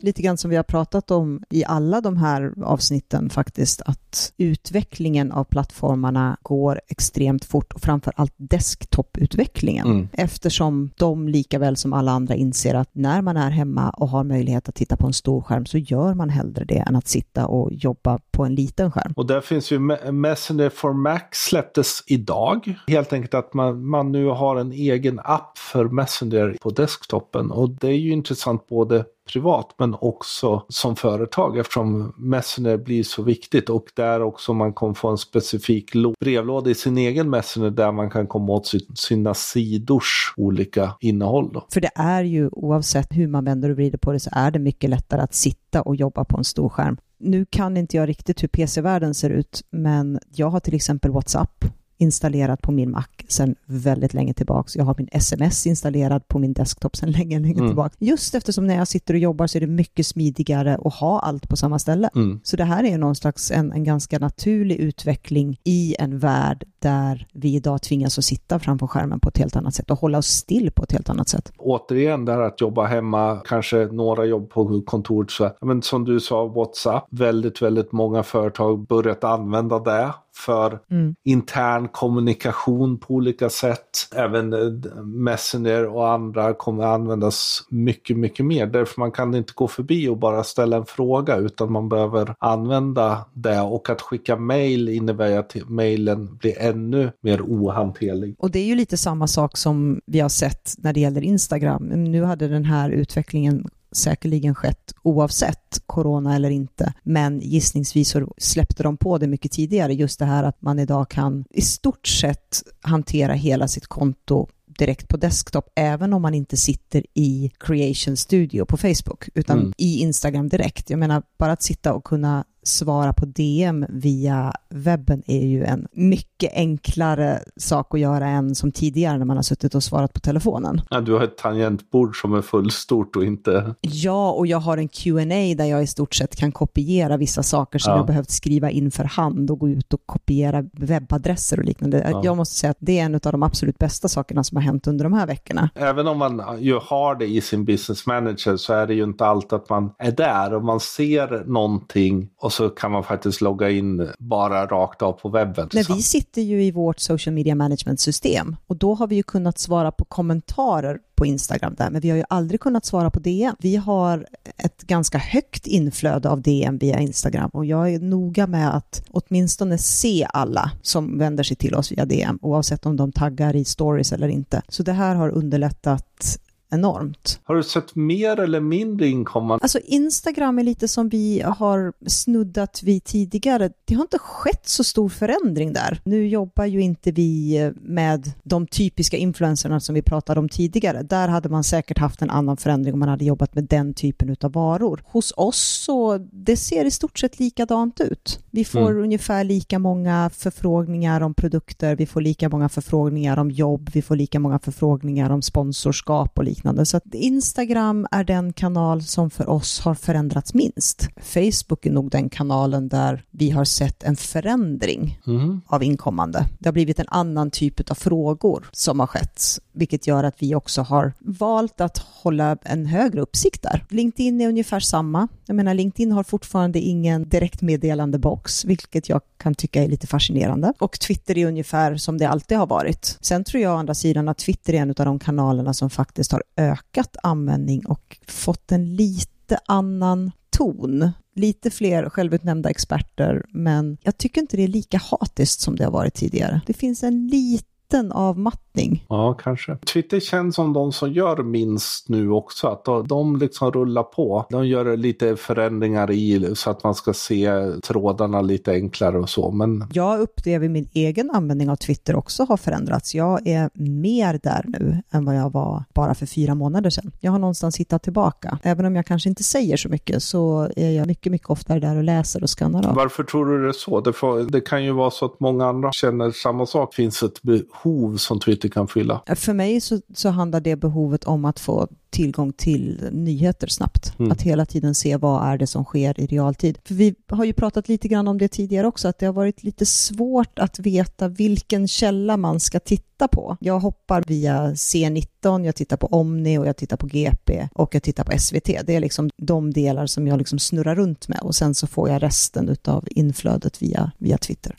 Lite 0.02 0.23
grann 0.23 0.37
som 0.37 0.50
vi 0.50 0.57
har 0.57 0.62
pratat 0.62 1.11
om 1.11 1.42
i 1.50 1.64
alla 1.64 2.00
de 2.00 2.16
här 2.16 2.52
avsnitten 2.64 3.30
faktiskt, 3.30 3.83
att 3.83 4.33
utvecklingen 4.37 5.33
av 5.33 5.45
plattformarna 5.45 6.37
går 6.42 6.80
extremt 6.88 7.45
fort 7.45 7.73
och 7.73 7.80
framför 7.80 8.12
allt 8.16 8.35
desktoputvecklingen. 8.37 9.87
Mm. 9.87 10.09
Eftersom 10.12 10.90
de 10.97 11.28
lika 11.28 11.59
väl 11.59 11.76
som 11.76 11.92
alla 11.92 12.12
andra 12.12 12.35
inser 12.35 12.75
att 12.75 12.88
när 12.92 13.23
man 13.23 13.37
är 13.37 13.50
hemma 13.50 13.90
och 13.90 14.09
har 14.09 14.25
möjlighet 14.25 14.69
att 14.69 14.75
titta 14.75 14.97
på 14.97 15.07
en 15.07 15.12
stor 15.12 15.40
skärm 15.40 15.66
så 15.66 15.78
gör 15.78 16.14
man 16.14 16.30
hellre 16.30 16.64
det 16.64 16.78
än 16.78 16.97
att 16.97 17.09
sitta 17.09 17.47
och 17.47 17.73
jobba 17.73 18.19
på 18.30 18.45
en 18.45 18.54
liten 18.54 18.92
skärm. 18.92 19.12
Och 19.16 19.26
där 19.26 19.40
finns 19.40 19.71
ju 19.71 19.78
Messenger 20.12 20.69
for 20.69 20.92
Mac 20.92 21.21
släpptes 21.33 22.02
idag. 22.07 22.75
Helt 22.87 23.12
enkelt 23.12 23.35
att 23.35 23.54
man, 23.54 23.87
man 23.87 24.12
nu 24.12 24.26
har 24.26 24.57
en 24.57 24.73
egen 24.73 25.21
app 25.25 25.59
för 25.59 25.85
Messenger 25.85 26.57
på 26.61 26.71
desktopen 26.71 27.50
och 27.50 27.71
det 27.71 27.88
är 27.88 27.99
ju 27.99 28.11
intressant 28.11 28.69
både 28.69 29.04
privat 29.32 29.75
men 29.78 29.96
också 30.00 30.64
som 30.68 30.96
företag 30.96 31.58
eftersom 31.58 32.14
Messenger 32.16 32.76
blir 32.76 33.02
så 33.02 33.22
viktigt 33.22 33.70
och 33.70 33.84
där 33.94 34.22
också 34.22 34.52
man 34.52 34.72
kommer 34.72 34.94
få 34.94 35.08
en 35.08 35.18
specifik 35.18 35.92
brevlåda 36.20 36.70
i 36.70 36.75
sin 36.75 36.99
egen 36.99 37.30
Messenger 37.30 37.70
där 37.70 37.92
man 37.92 38.10
kan 38.10 38.26
komma 38.26 38.52
åt 38.52 38.72
sina 38.94 39.34
sidors 39.34 40.34
olika 40.37 40.92
innehåll. 41.00 41.50
Då. 41.52 41.66
För 41.72 41.80
det 41.80 41.90
är 41.94 42.22
ju 42.22 42.49
oavsett 42.52 43.08
hur 43.10 43.26
man 43.26 43.44
vänder 43.44 43.70
och 43.70 43.76
vrider 43.76 43.99
på 43.99 44.12
det 44.12 44.20
så 44.20 44.30
är 44.32 44.50
det 44.50 44.58
mycket 44.58 44.90
lättare 44.90 45.20
att 45.20 45.34
sitta 45.34 45.82
och 45.82 45.96
jobba 45.96 46.25
på 46.25 46.38
en 46.38 46.44
stor 46.44 46.68
skärm. 46.68 46.96
Nu 47.18 47.44
kan 47.50 47.76
inte 47.76 47.96
jag 47.96 48.08
riktigt 48.08 48.42
hur 48.42 48.49
PC-världen 48.49 49.14
ser 49.14 49.30
ut, 49.30 49.62
men 49.70 50.18
jag 50.34 50.50
har 50.50 50.60
till 50.60 50.75
exempel 50.75 51.10
WhatsApp 51.10 51.64
installerat 51.99 52.62
på 52.62 52.72
min 52.72 52.90
Mac 52.90 53.04
sedan 53.32 53.54
väldigt 53.66 54.14
länge 54.14 54.34
tillbaks. 54.34 54.76
Jag 54.76 54.84
har 54.84 54.94
min 54.99 55.08
sms 55.12 55.66
installerad 55.66 56.28
på 56.28 56.38
min 56.38 56.52
desktop 56.52 56.96
sedan 56.96 57.10
länge, 57.10 57.38
länge 57.38 57.58
mm. 57.58 57.68
tillbaka. 57.68 57.96
Just 57.99 58.34
eftersom 58.34 58.66
när 58.66 58.76
jag 58.76 58.88
sitter 58.88 59.14
och 59.14 59.20
jobbar 59.20 59.46
så 59.46 59.58
är 59.58 59.60
det 59.60 59.66
mycket 59.66 60.06
smidigare 60.06 60.78
att 60.84 60.94
ha 60.94 61.20
allt 61.20 61.49
på 61.49 61.56
samma 61.56 61.78
ställe. 61.78 62.10
Mm. 62.14 62.40
Så 62.42 62.56
det 62.56 62.64
här 62.64 62.84
är 62.84 62.99
någon 62.99 63.14
slags 63.14 63.50
en, 63.50 63.72
en 63.72 63.84
ganska 63.84 64.18
naturlig 64.18 64.76
utveckling 64.76 65.60
i 65.64 65.96
en 65.99 66.18
värld 66.18 66.64
där 66.78 67.26
vi 67.32 67.54
idag 67.54 67.82
tvingas 67.82 68.18
att 68.18 68.25
sitta 68.25 68.58
framför 68.58 68.87
skärmen 68.87 69.20
på 69.20 69.28
ett 69.28 69.38
helt 69.38 69.56
annat 69.56 69.75
sätt 69.75 69.90
och 69.90 69.99
hålla 69.99 70.18
oss 70.18 70.26
still 70.26 70.70
på 70.70 70.82
ett 70.82 70.92
helt 70.92 71.10
annat 71.10 71.28
sätt. 71.28 71.52
Återigen, 71.58 72.25
det 72.25 72.32
här 72.32 72.40
att 72.40 72.60
jobba 72.60 72.87
hemma, 72.87 73.42
kanske 73.44 73.76
några 73.87 74.25
jobb 74.25 74.50
på 74.50 74.82
kontoret, 74.87 75.30
så, 75.30 75.50
men 75.60 75.82
som 75.82 76.04
du 76.04 76.20
sa, 76.20 76.46
WhatsApp, 76.46 77.06
väldigt, 77.10 77.62
väldigt 77.62 77.92
många 77.92 78.22
företag 78.22 78.87
börjat 78.87 79.25
använda 79.25 79.78
det 79.78 80.14
för 80.37 80.80
mm. 80.90 81.14
intern 81.25 81.88
kommunikation 81.88 82.99
på 82.99 83.19
olika 83.20 83.50
sätt. 83.50 84.08
Även 84.16 84.52
eh, 84.52 85.02
Messenger 85.04 85.86
och 85.86 86.08
andra 86.08 86.54
kommer 86.54 86.84
användas 86.84 87.66
mycket, 87.70 88.16
mycket 88.16 88.46
mer. 88.46 88.66
Därför 88.66 89.00
man 89.00 89.12
kan 89.12 89.34
inte 89.34 89.52
gå 89.56 89.68
förbi 89.68 90.08
och 90.08 90.18
bara 90.18 90.44
ställa 90.44 90.76
en 90.76 90.86
fråga 90.86 91.36
utan 91.36 91.72
man 91.72 91.88
behöver 91.88 92.34
använda 92.38 93.26
det 93.34 93.60
och 93.60 93.90
att 93.90 94.00
skicka 94.00 94.36
mail 94.36 94.88
innebär 94.88 95.38
att 95.38 95.56
mailen 95.68 96.36
blir 96.36 96.58
ännu 96.58 97.12
mer 97.20 97.42
ohanterlig. 97.42 98.34
Och 98.38 98.50
det 98.50 98.58
är 98.58 98.66
ju 98.66 98.74
lite 98.74 98.96
samma 98.96 99.26
sak 99.26 99.56
som 99.56 100.00
vi 100.06 100.20
har 100.20 100.28
sett 100.28 100.74
när 100.78 100.92
det 100.92 101.00
gäller 101.00 101.22
Instagram. 101.22 101.84
Nu 101.84 102.24
hade 102.24 102.48
den 102.48 102.64
här 102.64 102.90
utvecklingen 102.90 103.68
säkerligen 103.92 104.54
skett 104.54 104.94
oavsett 105.02 105.82
corona 105.87 106.37
eller 106.37 106.50
inte. 106.50 106.92
Men 107.02 107.40
gissningsvis 107.40 108.11
så 108.11 108.35
släppte 108.38 108.82
de 108.82 108.97
på 108.97 109.18
det 109.18 109.26
mycket 109.26 109.52
tidigare, 109.52 109.94
just 109.94 110.18
det 110.18 110.25
här 110.25 110.44
att 110.44 110.62
man 110.62 110.78
idag 110.78 111.11
kan 111.11 111.44
i 111.50 111.61
stort 111.61 112.06
sett 112.06 112.62
hantera 112.80 113.32
hela 113.32 113.68
sitt 113.68 113.87
konto 113.87 114.49
direkt 114.78 115.09
på 115.09 115.16
desktop, 115.16 115.73
även 115.76 116.12
om 116.12 116.23
man 116.23 116.35
inte 116.35 116.56
sitter 116.56 117.04
i 117.14 117.50
Creation 117.59 118.16
Studio 118.16 118.64
på 118.64 118.76
Facebook, 118.76 119.28
utan 119.35 119.59
mm. 119.59 119.73
i 119.76 120.00
Instagram 120.00 120.49
direkt. 120.49 120.90
Jag 120.90 120.99
menar, 120.99 121.23
bara 121.38 121.52
att 121.52 121.62
sitta 121.62 121.92
och 121.92 122.04
kunna 122.04 122.44
svara 122.62 123.12
på 123.12 123.26
DM 123.26 123.87
via 123.88 124.52
webben 124.71 125.23
är 125.26 125.47
ju 125.47 125.64
en 125.64 125.87
mycket 125.93 126.52
enklare 126.55 127.40
sak 127.57 127.95
att 127.95 128.00
göra 128.00 128.29
än 128.29 128.55
som 128.55 128.73
tidigare 128.73 129.19
när 129.19 129.25
man 129.25 129.37
har 129.37 129.43
suttit 129.43 129.75
och 129.75 129.83
svarat 129.83 130.12
på 130.12 130.21
telefonen. 130.21 130.81
Ja, 130.90 131.00
du 131.00 131.12
har 131.12 131.21
ett 131.21 131.38
tangentbord 131.38 132.21
som 132.21 132.35
är 132.35 132.43
fullstort 132.43 133.17
och 133.17 133.25
inte... 133.25 133.75
Ja, 133.81 134.33
och 134.33 134.47
jag 134.47 134.59
har 134.59 134.79
en 134.79 134.88
Q&A 134.88 135.55
där 135.57 135.64
jag 135.64 135.83
i 135.83 135.87
stort 135.87 136.14
sett 136.14 136.37
kan 136.37 136.52
kopiera 136.52 137.17
vissa 137.17 137.43
saker 137.43 137.79
som 137.79 137.90
ja. 137.93 137.97
jag 137.97 138.07
behövt 138.07 138.31
skriva 138.31 138.71
in 138.71 138.90
för 138.90 139.05
hand 139.05 139.50
och 139.50 139.59
gå 139.59 139.69
ut 139.69 139.93
och 139.93 140.07
kopiera 140.07 140.64
webbadresser 140.73 141.59
och 141.59 141.64
liknande. 141.64 142.09
Ja. 142.11 142.21
Jag 142.25 142.37
måste 142.37 142.55
säga 142.55 142.71
att 142.71 142.76
det 142.81 142.99
är 142.99 143.05
en 143.05 143.14
av 143.14 143.21
de 143.21 143.43
absolut 143.43 143.79
bästa 143.79 144.09
sakerna 144.09 144.45
som 144.45 144.57
har 144.57 144.62
hänt 144.62 144.87
under 144.87 145.05
de 145.05 145.12
här 145.12 145.26
veckorna. 145.26 145.71
Även 145.75 146.07
om 146.07 146.19
man 146.19 146.43
ju 146.59 146.79
har 146.83 147.14
det 147.14 147.26
i 147.26 147.40
sin 147.40 147.64
business 147.64 148.07
manager 148.07 148.57
så 148.57 148.73
är 148.73 148.87
det 148.87 148.95
ju 148.95 149.05
inte 149.05 149.26
alltid 149.26 149.52
att 149.52 149.69
man 149.69 149.93
är 149.99 150.12
där 150.12 150.55
och 150.55 150.64
man 150.64 150.81
ser 150.81 151.45
någonting 151.47 152.29
och 152.50 152.54
så 152.54 152.69
kan 152.69 152.90
man 152.90 153.04
faktiskt 153.04 153.40
logga 153.40 153.71
in 153.71 154.09
bara 154.19 154.66
rakt 154.66 155.02
av 155.02 155.12
på 155.12 155.28
webben. 155.28 155.69
Men 155.73 155.85
vi 155.88 156.02
sitter 156.02 156.42
ju 156.42 156.64
i 156.64 156.71
vårt 156.71 157.00
social 157.00 157.35
media 157.35 157.54
management-system 157.54 158.57
och 158.66 158.76
då 158.76 158.95
har 158.95 159.07
vi 159.07 159.16
ju 159.16 159.23
kunnat 159.23 159.59
svara 159.59 159.92
på 159.92 160.04
kommentarer 160.04 160.99
på 161.14 161.26
Instagram 161.26 161.75
där, 161.78 161.90
men 161.90 162.00
vi 162.00 162.11
har 162.11 162.16
ju 162.16 162.25
aldrig 162.28 162.61
kunnat 162.61 162.85
svara 162.85 163.11
på 163.11 163.21
DM. 163.21 163.54
Vi 163.59 163.76
har 163.76 164.26
ett 164.57 164.83
ganska 164.83 165.19
högt 165.19 165.66
inflöde 165.66 166.30
av 166.30 166.42
DM 166.42 166.78
via 166.78 166.99
Instagram 166.99 167.50
och 167.52 167.64
jag 167.64 167.95
är 167.95 167.99
noga 167.99 168.47
med 168.47 168.76
att 168.76 169.04
åtminstone 169.11 169.78
se 169.78 170.26
alla 170.33 170.71
som 170.83 171.19
vänder 171.19 171.45
sig 171.45 171.57
till 171.57 171.75
oss 171.75 171.92
via 171.92 172.04
DM, 172.04 172.38
oavsett 172.42 172.87
om 172.87 172.97
de 172.97 173.12
taggar 173.12 173.57
i 173.57 173.64
stories 173.64 174.12
eller 174.12 174.28
inte. 174.28 174.62
Så 174.69 174.83
det 174.83 174.92
här 174.92 175.14
har 175.14 175.28
underlättat 175.28 176.38
enormt. 176.70 177.40
Har 177.44 177.54
du 177.54 177.62
sett 177.62 177.94
mer 177.94 178.40
eller 178.40 178.60
mindre 178.60 179.08
inkommande? 179.08 179.62
Alltså 179.62 179.78
Instagram 179.84 180.58
är 180.58 180.62
lite 180.62 180.88
som 180.88 181.08
vi 181.08 181.42
har 181.46 181.92
snuddat 182.06 182.82
vid 182.82 183.04
tidigare. 183.04 183.70
Det 183.84 183.94
har 183.94 184.02
inte 184.02 184.18
skett 184.18 184.68
så 184.68 184.84
stor 184.84 185.08
förändring 185.08 185.72
där. 185.72 186.00
Nu 186.04 186.28
jobbar 186.28 186.64
ju 186.64 186.80
inte 186.80 187.12
vi 187.12 187.72
med 187.80 188.32
de 188.42 188.66
typiska 188.66 189.16
influencerna 189.16 189.80
som 189.80 189.94
vi 189.94 190.02
pratade 190.02 190.40
om 190.40 190.48
tidigare. 190.48 191.02
Där 191.02 191.28
hade 191.28 191.48
man 191.48 191.64
säkert 191.64 191.98
haft 191.98 192.22
en 192.22 192.30
annan 192.30 192.56
förändring 192.56 192.94
om 192.94 193.00
man 193.00 193.08
hade 193.08 193.24
jobbat 193.24 193.54
med 193.54 193.64
den 193.64 193.94
typen 193.94 194.36
av 194.40 194.52
varor. 194.52 195.02
Hos 195.06 195.32
oss 195.36 195.82
så 195.84 196.18
det 196.32 196.56
ser 196.56 196.84
i 196.84 196.90
stort 196.90 197.18
sett 197.18 197.38
likadant 197.38 198.00
ut. 198.00 198.40
Vi 198.50 198.64
får 198.64 198.90
mm. 198.90 199.02
ungefär 199.02 199.44
lika 199.44 199.78
många 199.78 200.30
förfrågningar 200.34 201.20
om 201.20 201.34
produkter, 201.34 201.96
vi 201.96 202.06
får 202.06 202.20
lika 202.20 202.48
många 202.48 202.68
förfrågningar 202.68 203.36
om 203.36 203.50
jobb, 203.50 203.90
vi 203.92 204.02
får 204.02 204.16
lika 204.16 204.38
många 204.38 204.58
förfrågningar 204.58 205.30
om 205.30 205.42
sponsorskap 205.42 206.38
och 206.38 206.44
liknande 206.44 206.60
liknande. 206.61 206.87
Så 206.87 206.97
att 206.97 207.14
Instagram 207.14 208.07
är 208.11 208.25
den 208.25 208.52
kanal 208.52 209.02
som 209.02 209.31
för 209.31 209.49
oss 209.49 209.81
har 209.81 209.95
förändrats 209.95 210.55
minst. 210.55 211.09
Facebook 211.21 211.87
är 211.87 211.90
nog 211.90 212.11
den 212.11 212.29
kanalen 212.29 212.88
där 212.88 213.25
vi 213.40 213.50
har 213.50 213.64
sett 213.64 214.02
en 214.02 214.16
förändring 214.16 215.18
mm. 215.26 215.61
av 215.66 215.82
inkommande. 215.82 216.47
Det 216.59 216.68
har 216.68 216.73
blivit 216.73 216.99
en 216.99 217.09
annan 217.09 217.50
typ 217.50 217.90
av 217.90 217.94
frågor 217.94 218.68
som 218.73 219.00
har 219.00 219.06
skett, 219.06 219.42
vilket 219.73 220.06
gör 220.06 220.25
att 220.25 220.35
vi 220.38 220.54
också 220.54 220.82
har 220.82 221.12
valt 221.18 221.80
att 221.80 221.99
hålla 221.99 222.56
en 222.62 222.87
högre 222.87 223.20
uppsikt 223.20 223.62
där. 223.62 223.85
LinkedIn 223.88 224.40
är 224.40 224.49
ungefär 224.49 224.80
samma. 224.80 225.28
Jag 225.47 225.56
menar, 225.56 225.75
LinkedIn 225.75 226.12
har 226.12 226.23
fortfarande 226.23 226.78
ingen 226.80 227.28
direktmeddelande 227.28 228.18
box, 228.18 228.64
vilket 228.64 229.09
jag 229.09 229.20
kan 229.37 229.54
tycka 229.54 229.85
är 229.85 229.88
lite 229.88 230.06
fascinerande. 230.06 230.73
Och 230.78 231.00
Twitter 231.00 231.38
är 231.38 231.47
ungefär 231.47 231.97
som 231.97 232.18
det 232.18 232.25
alltid 232.25 232.59
har 232.59 232.66
varit. 232.66 233.18
Sen 233.20 233.44
tror 233.44 233.62
jag 233.62 233.75
å 233.75 233.78
andra 233.78 233.94
sidan 233.94 234.28
att 234.28 234.38
Twitter 234.38 234.75
är 234.75 234.78
en 234.78 234.90
av 234.90 235.06
de 235.06 235.18
kanalerna 235.18 235.75
som 235.75 235.90
faktiskt 235.90 236.32
har 236.32 236.42
ökat 236.56 237.16
användning 237.23 237.87
och 237.87 238.18
fått 238.26 238.73
en 238.73 238.97
lite 238.97 239.59
annan 239.66 240.30
ton. 240.61 241.12
Lite 241.35 241.71
fler 241.71 242.11
självutnämnda 242.11 242.71
experter, 242.71 243.45
men 243.50 243.97
jag 244.02 244.19
tycker 244.19 244.40
inte 244.40 244.57
det 244.57 244.62
är 244.62 244.69
lika 244.69 244.99
hatiskt 244.99 245.61
som 245.61 245.76
det 245.76 245.85
har 245.85 245.90
varit 245.90 246.14
tidigare. 246.14 246.61
Det 246.67 246.73
finns 246.73 247.02
en 247.02 247.26
liten 247.29 247.69
avmattning 248.12 248.70
riktning. 248.80 249.04
Ja, 249.09 249.35
kanske. 249.35 249.76
Twitter 249.76 250.20
känns 250.20 250.54
som 250.54 250.73
de 250.73 250.92
som 250.92 251.12
gör 251.12 251.42
minst 251.42 252.09
nu 252.09 252.30
också. 252.30 252.68
Att 252.68 253.09
de 253.09 253.37
liksom 253.37 253.73
rullar 253.73 254.02
på. 254.02 254.47
De 254.50 254.66
gör 254.66 254.97
lite 254.97 255.37
förändringar 255.37 256.11
i 256.11 256.52
så 256.54 256.70
att 256.70 256.85
man 256.85 256.94
ska 256.94 257.12
se 257.12 257.50
trådarna 257.82 258.40
lite 258.40 258.73
enklare 258.73 259.18
och 259.18 259.28
så. 259.28 259.50
Men... 259.50 259.85
Jag 259.92 260.20
upplever 260.20 260.68
min 260.68 260.88
egen 260.92 261.30
användning 261.30 261.70
av 261.70 261.76
Twitter 261.76 262.16
också 262.16 262.44
har 262.44 262.56
förändrats. 262.56 263.14
Jag 263.14 263.47
är 263.47 263.70
mer 263.75 264.40
där 264.42 264.64
nu 264.66 265.02
än 265.11 265.25
vad 265.25 265.37
jag 265.37 265.52
var 265.52 265.85
bara 265.94 266.14
för 266.14 266.26
fyra 266.26 266.54
månader 266.54 266.90
sedan. 266.90 267.12
Jag 267.20 267.32
har 267.32 267.38
någonstans 267.38 267.76
hittat 267.76 268.02
tillbaka. 268.02 268.59
Även 268.62 268.87
om 268.87 268.97
jag 268.97 269.06
kanske 269.06 269.28
inte 269.28 269.42
säger 269.42 269.76
så 269.76 269.88
mycket 269.88 270.23
så 270.23 270.70
är 270.76 270.90
jag 270.90 271.06
mycket, 271.06 271.32
mycket 271.32 271.50
oftare 271.50 271.80
där 271.80 271.97
och 271.97 272.04
läser 272.04 272.42
och 272.42 272.59
skannar 272.59 272.88
av. 272.88 272.94
Varför 272.94 273.25
tror 273.25 273.47
du 273.47 273.62
det 273.62 273.68
är 273.68 273.73
så? 273.73 274.00
Det, 274.00 274.12
får, 274.12 274.40
det 274.40 274.61
kan 274.61 274.85
ju 274.85 274.92
vara 274.92 275.11
så 275.11 275.25
att 275.25 275.40
många 275.40 275.66
andra 275.66 275.92
känner 275.92 276.30
samma 276.30 276.66
sak. 276.66 276.94
Finns 276.94 277.23
ett 277.23 277.42
behov 277.42 277.79
som 278.18 278.40
Twitter 278.40 278.68
kan 278.68 278.88
fylla. 278.88 279.22
För 279.37 279.52
mig 279.52 279.80
så, 279.80 280.00
så 280.14 280.28
handlar 280.28 280.60
det 280.60 280.76
behovet 280.76 281.25
om 281.25 281.44
att 281.44 281.60
få 281.60 281.88
tillgång 282.10 282.52
till 282.52 283.08
nyheter 283.12 283.66
snabbt. 283.66 284.18
Mm. 284.18 284.32
Att 284.32 284.42
hela 284.42 284.66
tiden 284.66 284.94
se 284.94 285.16
vad 285.16 285.49
är 285.49 285.58
det 285.58 285.66
som 285.66 285.84
sker 285.84 286.20
i 286.20 286.26
realtid. 286.26 286.78
För 286.84 286.94
vi 286.94 287.14
har 287.28 287.44
ju 287.44 287.52
pratat 287.52 287.88
lite 287.88 288.08
grann 288.08 288.28
om 288.28 288.38
det 288.38 288.49
tidigare 288.49 288.87
också, 288.87 289.08
att 289.08 289.18
det 289.18 289.26
har 289.26 289.32
varit 289.32 289.62
lite 289.62 289.87
svårt 289.87 290.58
att 290.58 290.78
veta 290.78 291.28
vilken 291.28 291.88
källa 291.88 292.37
man 292.37 292.60
ska 292.60 292.80
titta 292.80 293.28
på. 293.28 293.56
Jag 293.60 293.80
hoppar 293.80 294.25
via 294.26 294.72
C19, 294.72 295.64
jag 295.64 295.75
tittar 295.75 295.96
på 295.96 296.06
Omni 296.06 296.58
och 296.58 296.66
jag 296.66 296.76
tittar 296.76 296.96
på 296.96 297.06
GP 297.06 297.68
och 297.75 297.94
jag 297.94 298.02
tittar 298.02 298.25
på 298.25 298.38
SVT. 298.38 298.87
Det 298.87 298.96
är 298.96 299.00
liksom 299.00 299.30
de 299.37 299.72
delar 299.72 300.06
som 300.06 300.26
jag 300.26 300.38
liksom 300.38 300.58
snurrar 300.58 300.94
runt 300.94 301.28
med 301.28 301.40
och 301.40 301.54
sen 301.54 301.75
så 301.75 301.87
får 301.87 302.08
jag 302.08 302.22
resten 302.22 302.76
av 302.84 303.04
inflödet 303.10 303.82
via, 303.82 304.12
via 304.18 304.38
Twitter. 304.38 304.76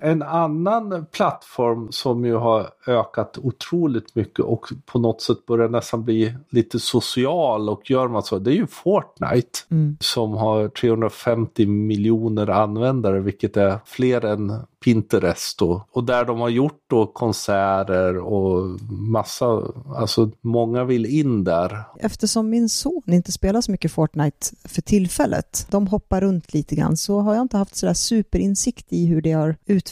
En 0.00 0.22
annan 0.22 1.06
plattform 1.12 1.92
som 1.92 2.24
ju 2.24 2.34
har 2.34 2.70
ökat 2.86 3.38
otroligt 3.42 4.14
mycket 4.14 4.44
och 4.44 4.66
på 4.86 4.98
något 4.98 5.22
sätt 5.22 5.46
börjar 5.46 5.68
nästan 5.68 6.04
bli 6.04 6.34
lite 6.50 6.78
social 6.78 7.68
och 7.68 7.90
gör 7.90 8.08
man 8.08 8.22
så, 8.22 8.38
det 8.38 8.50
är 8.50 8.54
ju 8.54 8.66
Fortnite 8.66 9.58
mm. 9.70 9.96
som 10.00 10.32
har 10.32 10.68
350 10.68 11.66
miljoner 11.66 12.50
användare, 12.50 13.20
vilket 13.20 13.56
är 13.56 13.78
fler 13.84 14.24
än 14.24 14.52
Pinterest 14.84 15.62
och, 15.62 15.88
och 15.90 16.04
där 16.04 16.24
de 16.24 16.40
har 16.40 16.48
gjort 16.48 16.84
då 16.86 17.06
konserter 17.06 18.16
och 18.18 18.80
massa, 18.90 19.62
alltså 19.96 20.30
många 20.40 20.84
vill 20.84 21.06
in 21.06 21.44
där. 21.44 21.84
Eftersom 21.98 22.50
min 22.50 22.68
son 22.68 23.02
inte 23.06 23.32
spelar 23.32 23.60
så 23.60 23.70
mycket 23.70 23.92
Fortnite 23.92 24.46
för 24.64 24.82
tillfället, 24.82 25.66
de 25.70 25.86
hoppar 25.86 26.20
runt 26.20 26.54
lite 26.54 26.74
grann, 26.74 26.96
så 26.96 27.20
har 27.20 27.34
jag 27.34 27.42
inte 27.42 27.56
haft 27.56 27.76
sådär 27.76 27.94
superinsikt 27.94 28.86
i 28.88 29.06
hur 29.06 29.22
det 29.22 29.32
har 29.32 29.56
utvecklats. 29.66 29.89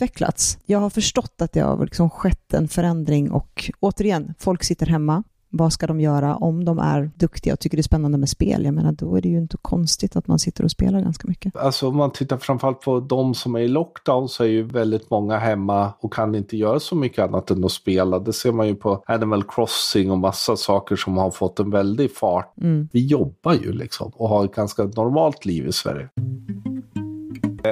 Jag 0.67 0.78
har 0.78 0.90
förstått 0.90 1.43
att 1.43 1.52
det 1.52 1.61
har 1.61 1.85
liksom 1.85 2.11
skett 2.11 2.55
en 2.55 2.69
förändring 2.69 3.31
och 3.31 3.71
återigen, 3.81 4.35
folk 4.38 4.64
sitter 4.64 4.87
hemma, 4.87 5.23
vad 5.50 5.73
ska 5.73 5.87
de 5.87 6.00
göra 6.00 6.37
om 6.37 6.64
de 6.64 6.78
är 6.78 7.11
duktiga 7.14 7.52
och 7.52 7.61
tycker 7.61 7.76
det 7.76 7.81
är 7.81 7.83
spännande 7.83 8.19
med 8.19 8.28
spel? 8.28 8.64
Jag 8.64 8.75
menar, 8.75 8.93
då 8.93 9.17
är 9.17 9.21
det 9.21 9.28
ju 9.28 9.38
inte 9.38 9.57
konstigt 9.62 10.17
att 10.17 10.26
man 10.26 10.38
sitter 10.38 10.64
och 10.64 10.71
spelar 10.71 11.00
ganska 11.00 11.28
mycket. 11.28 11.57
Alltså 11.57 11.88
om 11.88 11.97
man 11.97 12.12
tittar 12.12 12.37
framförallt 12.37 12.81
på 12.81 13.00
de 13.00 13.35
som 13.35 13.55
är 13.55 13.61
i 13.61 13.69
lockdown 13.69 14.28
så 14.28 14.45
är 14.45 14.49
ju 14.49 14.62
väldigt 14.62 15.11
många 15.11 15.38
hemma 15.38 15.93
och 16.00 16.12
kan 16.12 16.35
inte 16.35 16.57
göra 16.57 16.81
så 16.81 16.95
mycket 16.95 17.25
annat 17.25 17.50
än 17.50 17.64
att 17.64 17.73
spela. 17.73 18.19
Det 18.19 18.33
ser 18.33 18.52
man 18.52 18.67
ju 18.67 18.75
på 18.75 19.02
Animal 19.07 19.45
Crossing 19.45 20.11
och 20.11 20.19
massa 20.19 20.57
saker 20.57 20.97
som 20.97 21.17
har 21.17 21.31
fått 21.31 21.61
en 21.61 21.71
väldig 21.71 22.17
fart. 22.17 22.59
Mm. 22.61 22.88
Vi 22.93 23.07
jobbar 23.07 23.55
ju 23.55 23.73
liksom 23.73 24.12
och 24.14 24.28
har 24.28 24.45
ett 24.45 24.55
ganska 24.55 24.85
normalt 24.85 25.45
liv 25.45 25.67
i 25.67 25.73
Sverige. 25.73 26.09